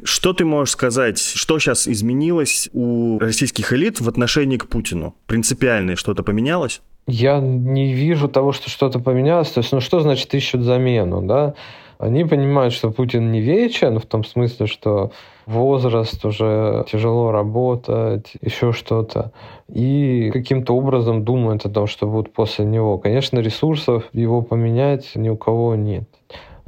что 0.03 0.33
ты 0.33 0.45
можешь 0.45 0.73
сказать, 0.73 1.19
что 1.19 1.59
сейчас 1.59 1.87
изменилось 1.87 2.69
у 2.73 3.19
российских 3.19 3.73
элит 3.73 4.01
в 4.01 4.09
отношении 4.09 4.57
к 4.57 4.67
Путину? 4.67 5.15
Принципиальное 5.27 5.95
что-то 5.95 6.23
поменялось? 6.23 6.81
Я 7.07 7.39
не 7.39 7.93
вижу 7.93 8.27
того, 8.27 8.51
что 8.51 8.69
что-то 8.69 8.99
поменялось. 8.99 9.49
То 9.49 9.61
есть, 9.61 9.71
ну 9.71 9.81
что 9.81 9.99
значит 9.99 10.33
ищут 10.33 10.61
замену, 10.61 11.21
да? 11.21 11.55
Они 11.97 12.23
понимают, 12.23 12.73
что 12.73 12.91
Путин 12.91 13.31
не 13.31 13.41
вечен, 13.41 13.99
в 13.99 14.05
том 14.05 14.23
смысле, 14.23 14.67
что 14.67 15.11
возраст, 15.45 16.23
уже 16.23 16.85
тяжело 16.89 17.31
работать, 17.31 18.31
еще 18.41 18.71
что-то. 18.71 19.33
И 19.67 20.29
каким-то 20.31 20.75
образом 20.75 21.25
думают 21.25 21.65
о 21.65 21.69
том, 21.69 21.87
что 21.87 22.07
будет 22.07 22.31
после 22.31 22.63
него. 22.63 22.97
Конечно, 22.99 23.39
ресурсов 23.39 24.05
его 24.13 24.41
поменять 24.41 25.11
ни 25.15 25.27
у 25.27 25.35
кого 25.35 25.75
нет. 25.75 26.07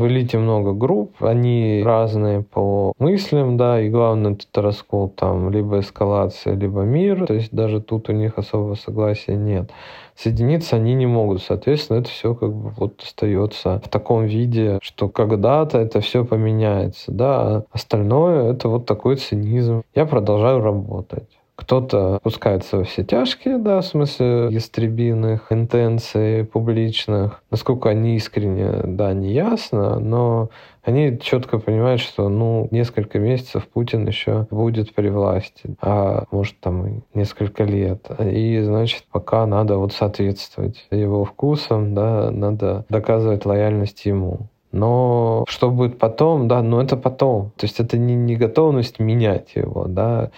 В 0.01 0.07
элите 0.07 0.39
много 0.39 0.73
групп, 0.73 1.23
они 1.23 1.83
разные 1.85 2.41
по 2.41 2.91
мыслям, 2.97 3.55
да, 3.55 3.79
и 3.79 3.87
главное 3.87 4.33
тут 4.33 4.57
раскол 4.57 5.09
там 5.09 5.51
либо 5.51 5.79
эскалация, 5.79 6.55
либо 6.55 6.81
мир, 6.81 7.27
то 7.27 7.35
есть 7.35 7.53
даже 7.53 7.81
тут 7.81 8.09
у 8.09 8.11
них 8.11 8.39
особого 8.39 8.73
согласия 8.73 9.35
нет. 9.35 9.69
Соединиться 10.15 10.77
они 10.77 10.95
не 10.95 11.05
могут, 11.05 11.43
соответственно, 11.43 11.99
это 11.99 12.09
все 12.09 12.33
как 12.33 12.51
бы 12.51 12.71
вот 12.77 12.99
остается 13.03 13.79
в 13.85 13.89
таком 13.89 14.25
виде, 14.25 14.79
что 14.81 15.07
когда-то 15.07 15.77
это 15.77 16.01
все 16.01 16.25
поменяется, 16.25 17.11
да, 17.11 17.39
а 17.39 17.63
остальное 17.71 18.53
это 18.53 18.69
вот 18.69 18.87
такой 18.87 19.17
цинизм. 19.17 19.83
Я 19.93 20.07
продолжаю 20.07 20.61
работать. 20.61 21.29
Кто-то 21.61 22.19
пускается 22.23 22.77
во 22.77 22.83
все 22.83 23.03
тяжкие, 23.03 23.59
да, 23.59 23.81
в 23.81 23.85
смысле 23.85 24.47
ястребиных 24.49 25.51
интенций 25.51 26.43
публичных. 26.43 27.43
Насколько 27.51 27.89
они 27.89 28.15
искренне, 28.15 28.81
да, 28.83 29.13
не 29.13 29.31
ясно, 29.31 29.99
но 29.99 30.49
они 30.83 31.19
четко 31.19 31.59
понимают, 31.59 32.01
что, 32.01 32.29
ну, 32.29 32.67
несколько 32.71 33.19
месяцев 33.19 33.67
Путин 33.67 34.07
еще 34.07 34.47
будет 34.49 34.95
при 34.95 35.09
власти, 35.09 35.75
а 35.81 36.23
может 36.31 36.59
там 36.59 37.03
несколько 37.13 37.63
лет. 37.63 38.07
И, 38.19 38.59
значит, 38.61 39.03
пока 39.11 39.45
надо 39.45 39.77
вот 39.77 39.93
соответствовать 39.93 40.87
его 40.89 41.23
вкусам, 41.25 41.93
да, 41.93 42.31
надо 42.31 42.85
доказывать 42.89 43.45
лояльность 43.45 44.03
ему. 44.05 44.47
Но 44.71 45.43
что 45.47 45.69
будет 45.69 45.99
потом, 45.99 46.47
да, 46.47 46.63
но 46.63 46.81
это 46.81 46.97
потом. 46.97 47.51
То 47.57 47.65
есть 47.65 47.79
это 47.79 47.97
не, 47.97 48.15
не 48.15 48.35
готовность 48.35 48.99
менять 48.99 49.53
его, 49.55 49.85
да, 49.87 50.31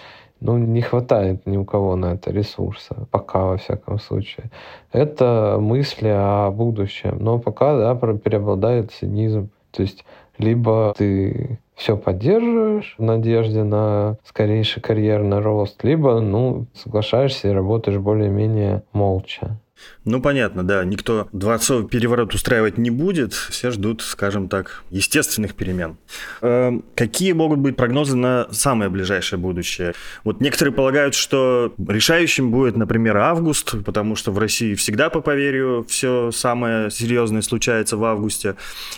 ну, 0.43 0.58
не 0.58 0.82
хватает 0.82 1.45
ни 1.45 1.56
у 1.56 1.63
кого 1.63 1.95
на 1.95 2.13
это 2.13 2.29
ресурса, 2.32 3.08
пока, 3.12 3.45
во 3.45 3.58
всяком 3.58 3.97
случае. 3.97 4.51
Это 4.91 5.58
мысли 5.60 6.10
о 6.10 6.51
будущем, 6.51 7.17
но 7.19 7.39
пока, 7.39 7.77
да, 7.77 7.95
преобладает 7.95 8.91
цинизм. 8.91 9.49
То 9.71 9.84
есть 9.84 10.03
либо 10.38 10.93
ты 10.97 11.60
все 11.75 11.95
поддерживаешь 11.95 12.95
в 12.97 13.01
надежде 13.01 13.63
на 13.63 14.17
скорейший 14.25 14.82
карьерный 14.82 15.39
рост, 15.39 15.82
либо, 15.84 16.19
ну, 16.19 16.65
соглашаешься 16.73 17.47
и 17.47 17.53
работаешь 17.53 17.97
более-менее 17.97 18.84
молча. 18.91 19.58
Ну, 20.05 20.21
понятно, 20.21 20.63
да. 20.63 20.83
Никто 20.83 21.29
дворцовый 21.31 21.87
переворот 21.87 22.33
устраивать 22.33 22.77
не 22.77 22.89
будет. 22.89 23.33
Все 23.33 23.71
ждут, 23.71 24.01
скажем 24.01 24.49
так, 24.49 24.83
естественных 24.89 25.55
перемен. 25.55 25.97
Э, 26.41 26.71
какие 26.95 27.31
могут 27.31 27.59
быть 27.59 27.75
прогнозы 27.75 28.17
на 28.17 28.47
самое 28.51 28.89
ближайшее 28.89 29.39
будущее? 29.39 29.93
Вот 30.23 30.41
некоторые 30.41 30.73
полагают, 30.73 31.15
что 31.15 31.73
решающим 31.87 32.51
будет, 32.51 32.75
например, 32.75 33.17
август, 33.17 33.83
потому 33.85 34.15
что 34.15 34.31
в 34.31 34.39
России 34.39 34.75
всегда, 34.75 35.09
по 35.09 35.21
поверью, 35.21 35.85
все 35.87 36.31
самое 36.31 36.91
серьезное 36.91 37.41
случается 37.41 37.95
в 37.95 38.03
августе. 38.03 38.55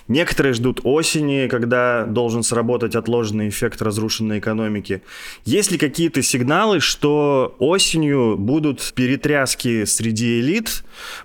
Некоторые 0.07 0.53
ждут 0.53 0.81
осени, 0.83 1.47
когда 1.47 2.05
должен 2.05 2.41
сработать 2.41 2.95
отложенный 2.95 3.49
эффект 3.49 3.81
разрушенной 3.81 4.39
экономики. 4.39 5.03
Есть 5.45 5.71
ли 5.71 5.77
какие-то 5.77 6.23
сигналы, 6.23 6.79
что 6.79 7.55
осенью 7.59 8.37
будут 8.37 8.93
перетряски 8.95 9.85
среди 9.85 10.39
элит, 10.39 10.74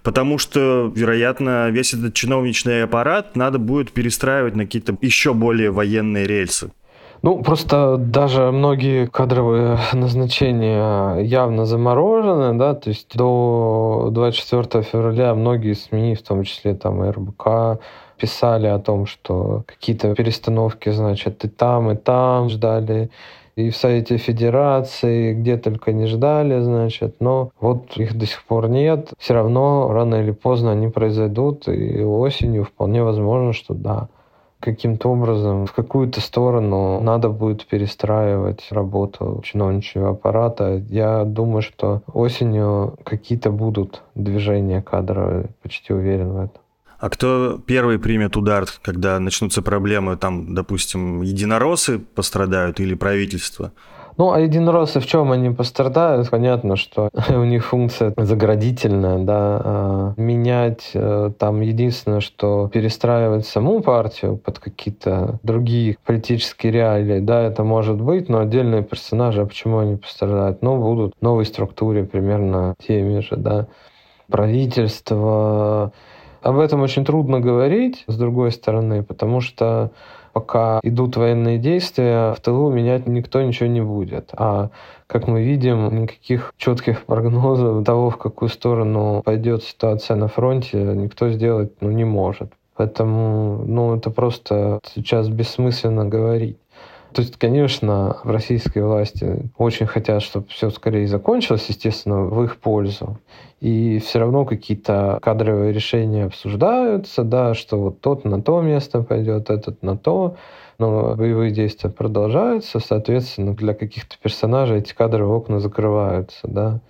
потому 0.03 0.39
что, 0.39 0.93
вероятно, 0.95 1.71
весь 1.71 1.95
этот 1.95 2.15
чиновничный 2.15 2.85
аппарат 2.85 3.37
надо 3.37 3.59
будет 3.59 3.93
перестраивать 3.93 4.57
на 4.57 4.65
какие-то 4.65 4.97
еще 5.01 5.35
более 5.35 5.71
военные 5.71 6.27
рельсы. 6.27 6.71
Ну, 7.23 7.43
просто 7.43 7.97
даже 7.99 8.51
многие 8.51 9.07
кадровые 9.07 9.79
назначения 9.93 11.19
явно 11.19 11.67
заморожены, 11.67 12.59
да, 12.59 12.75
то 12.75 12.89
есть 12.89 13.15
до 13.15 14.09
24 14.11 14.83
февраля 14.85 15.35
многие 15.35 15.75
СМИ, 15.75 16.15
в 16.15 16.23
том 16.23 16.45
числе 16.45 16.75
там 16.75 17.05
и 17.05 17.11
РБК, 17.11 17.81
писали 18.19 18.67
о 18.67 18.79
том, 18.79 19.07
что 19.07 19.65
какие-то 19.67 20.15
перестановки, 20.15 20.91
значит, 20.91 21.45
и 21.45 21.49
там, 21.49 21.91
и 21.91 21.97
там 21.97 22.49
ждали 22.49 23.11
и 23.67 23.71
в 23.71 23.77
Совете 23.77 24.17
Федерации, 24.17 25.35
где 25.35 25.57
только 25.57 25.93
не 25.93 26.07
ждали, 26.07 26.61
значит, 26.61 27.17
но 27.21 27.51
вот 27.61 27.97
их 27.97 28.17
до 28.17 28.27
сих 28.27 28.43
пор 28.45 28.69
нет. 28.69 29.13
Все 29.19 29.35
равно 29.35 29.93
рано 29.93 30.17
или 30.17 30.33
поздно 30.33 30.73
они 30.73 30.89
произойдут, 30.89 31.69
и 31.69 32.03
осенью 32.03 32.65
вполне 32.65 33.03
возможно, 33.03 33.53
что 33.53 33.75
да, 33.75 34.09
каким-то 34.61 35.09
образом 35.09 35.67
в 35.67 35.73
какую-то 35.73 36.21
сторону 36.21 37.01
надо 37.01 37.31
будет 37.31 37.67
перестраивать 37.67 38.71
работу 38.71 39.41
чиновничьего 39.43 40.11
аппарата. 40.11 40.83
Я 40.89 41.25
думаю, 41.25 41.63
что 41.63 42.03
осенью 42.13 42.95
какие-то 43.05 43.51
будут 43.51 44.03
движения 44.15 44.83
кадровые, 44.83 45.49
почти 45.63 45.93
уверен 45.93 46.33
в 46.33 46.37
этом. 46.37 46.63
А 47.01 47.09
кто 47.09 47.59
первый 47.67 47.99
примет 47.99 48.37
удар, 48.37 48.67
когда 48.83 49.19
начнутся 49.19 49.63
проблемы, 49.63 50.17
там, 50.17 50.55
допустим, 50.55 51.23
единороссы 51.23 51.99
пострадают 51.99 52.79
или 52.79 52.95
правительство? 52.95 53.73
Ну, 54.19 54.33
а 54.33 54.41
единороссы 54.41 55.01
в 55.01 55.07
чем 55.07 55.33
они 55.33 55.49
пострадают? 55.49 56.29
Понятно, 56.29 56.77
что 56.77 57.09
у 57.31 57.45
них 57.45 57.65
функция 57.65 58.13
заградительная, 58.19 59.19
да, 59.19 59.63
а 59.65 60.15
менять 60.19 60.91
э, 60.93 61.31
там 61.39 61.63
единственное, 61.63 62.21
что 62.21 62.69
перестраивать 62.71 63.47
саму 63.47 63.81
партию 63.81 64.37
под 64.37 64.59
какие-то 64.59 65.39
другие 65.43 65.97
политические 66.05 66.71
реалии, 66.71 67.21
да, 67.21 67.41
это 67.41 67.65
может 67.65 67.99
быть, 67.99 68.29
но 68.29 68.41
отдельные 68.41 68.83
персонажи, 68.83 69.41
а 69.41 69.47
почему 69.47 69.79
они 69.79 69.97
пострадают? 69.97 70.61
Ну, 70.61 70.77
будут 70.77 71.15
в 71.19 71.23
новой 71.23 71.47
структуре 71.47 72.05
примерно 72.05 72.75
теми 72.87 73.21
же, 73.21 73.37
да. 73.37 73.69
Правительство, 74.29 75.93
об 76.43 76.59
этом 76.59 76.83
очень 76.83 77.05
трудно 77.05 77.41
говорить, 77.41 78.05
с 78.07 78.17
другой 78.17 78.53
стороны, 78.53 79.03
потому 79.03 79.41
что 79.41 79.91
пока 80.33 80.81
идут 80.83 81.17
военные 81.17 81.59
действия, 81.59 82.35
в 82.35 82.41
тылу 82.41 82.71
менять 82.71 83.07
никто 83.07 83.43
ничего 83.43 83.69
не 83.69 83.81
будет. 83.81 84.31
А 84.37 84.71
как 85.07 85.27
мы 85.27 85.43
видим, 85.43 86.03
никаких 86.03 86.55
четких 86.57 87.05
прогнозов 87.05 87.85
того, 87.85 88.11
в 88.11 88.17
какую 88.17 88.49
сторону 88.49 89.23
пойдет 89.25 89.65
ситуация 89.65 90.17
на 90.17 90.29
фронте, 90.29 90.79
никто 90.79 91.31
сделать 91.31 91.73
ну, 91.81 91.91
не 91.91 92.05
может. 92.05 92.53
Поэтому 92.77 93.63
ну, 93.67 93.97
это 93.97 94.11
просто 94.11 94.81
сейчас 94.95 95.29
бессмысленно 95.29 96.07
говорить. 96.07 96.57
То 97.13 97.23
есть, 97.23 97.37
конечно, 97.37 98.19
в 98.23 98.31
российской 98.31 98.81
власти 98.81 99.51
очень 99.57 99.87
хотят, 99.87 100.23
чтобы 100.23 100.47
все 100.49 100.71
скорее 100.71 101.09
закончилось, 101.09 101.67
естественно, 101.69 102.23
в 102.23 102.45
их 102.45 102.59
пользу. 102.59 103.19
И 103.61 103.99
все 103.99 104.21
равно 104.21 104.45
какие-то 104.45 105.19
кадровые 105.21 105.73
решения 105.73 106.25
обсуждаются, 106.25 107.25
да, 107.25 107.55
что 107.55 107.79
вот 107.79 108.01
тот 108.01 108.25
на 108.25 108.41
то 108.41 108.61
место 108.61 109.03
пойдет, 109.03 109.51
этот 109.51 109.83
на 109.83 109.97
то. 109.97 110.37
Но 110.79 111.15
боевые 111.15 111.51
действия 111.51 111.91
продолжаются, 111.91 112.79
соответственно, 112.81 113.55
для 113.55 113.75
каких-то 113.75 114.17
персонажей 114.23 114.79
эти 114.79 114.95
кадровые 114.95 115.37
окна 115.37 115.61
закрываются, 115.61 116.41
да 116.49 116.81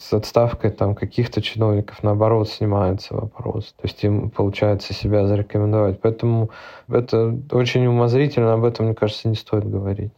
с 0.00 0.14
отставкой 0.14 0.70
там 0.70 0.94
каких-то 0.94 1.42
чиновников, 1.42 2.02
наоборот, 2.02 2.48
снимается 2.48 3.14
вопрос. 3.14 3.74
То 3.76 3.82
есть 3.82 4.02
им 4.02 4.30
получается 4.30 4.94
себя 4.94 5.26
зарекомендовать. 5.26 6.00
Поэтому 6.00 6.50
это 6.88 7.38
очень 7.52 7.86
умозрительно, 7.86 8.54
об 8.54 8.64
этом, 8.64 8.86
мне 8.86 8.94
кажется, 8.94 9.28
не 9.28 9.34
стоит 9.34 9.68
говорить. 9.68 10.12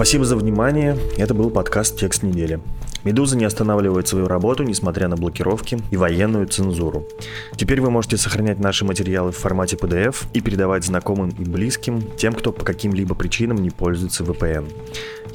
Спасибо 0.00 0.24
за 0.24 0.36
внимание. 0.36 0.96
Это 1.18 1.34
был 1.34 1.50
подкаст 1.50 2.00
«Текст 2.00 2.22
недели». 2.22 2.58
«Медуза» 3.04 3.36
не 3.36 3.44
останавливает 3.44 4.08
свою 4.08 4.28
работу, 4.28 4.62
несмотря 4.62 5.08
на 5.08 5.16
блокировки 5.16 5.78
и 5.90 5.98
военную 5.98 6.46
цензуру. 6.46 7.06
Теперь 7.54 7.82
вы 7.82 7.90
можете 7.90 8.16
сохранять 8.16 8.58
наши 8.58 8.86
материалы 8.86 9.30
в 9.30 9.36
формате 9.36 9.76
PDF 9.76 10.24
и 10.32 10.40
передавать 10.40 10.86
знакомым 10.86 11.28
и 11.38 11.44
близким, 11.44 12.00
тем, 12.16 12.32
кто 12.32 12.50
по 12.50 12.64
каким-либо 12.64 13.14
причинам 13.14 13.58
не 13.58 13.68
пользуется 13.68 14.24
VPN. 14.24 14.72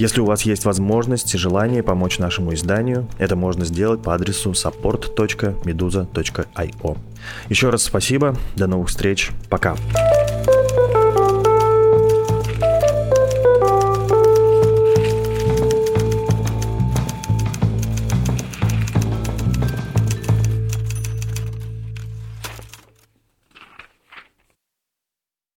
Если 0.00 0.20
у 0.20 0.24
вас 0.24 0.42
есть 0.42 0.64
возможность 0.64 1.32
и 1.32 1.38
желание 1.38 1.84
помочь 1.84 2.18
нашему 2.18 2.52
изданию, 2.52 3.06
это 3.18 3.36
можно 3.36 3.64
сделать 3.64 4.02
по 4.02 4.16
адресу 4.16 4.50
support.meduza.io. 4.50 6.98
Еще 7.48 7.70
раз 7.70 7.84
спасибо, 7.84 8.34
до 8.56 8.66
новых 8.66 8.88
встреч, 8.88 9.30
пока. 9.48 9.76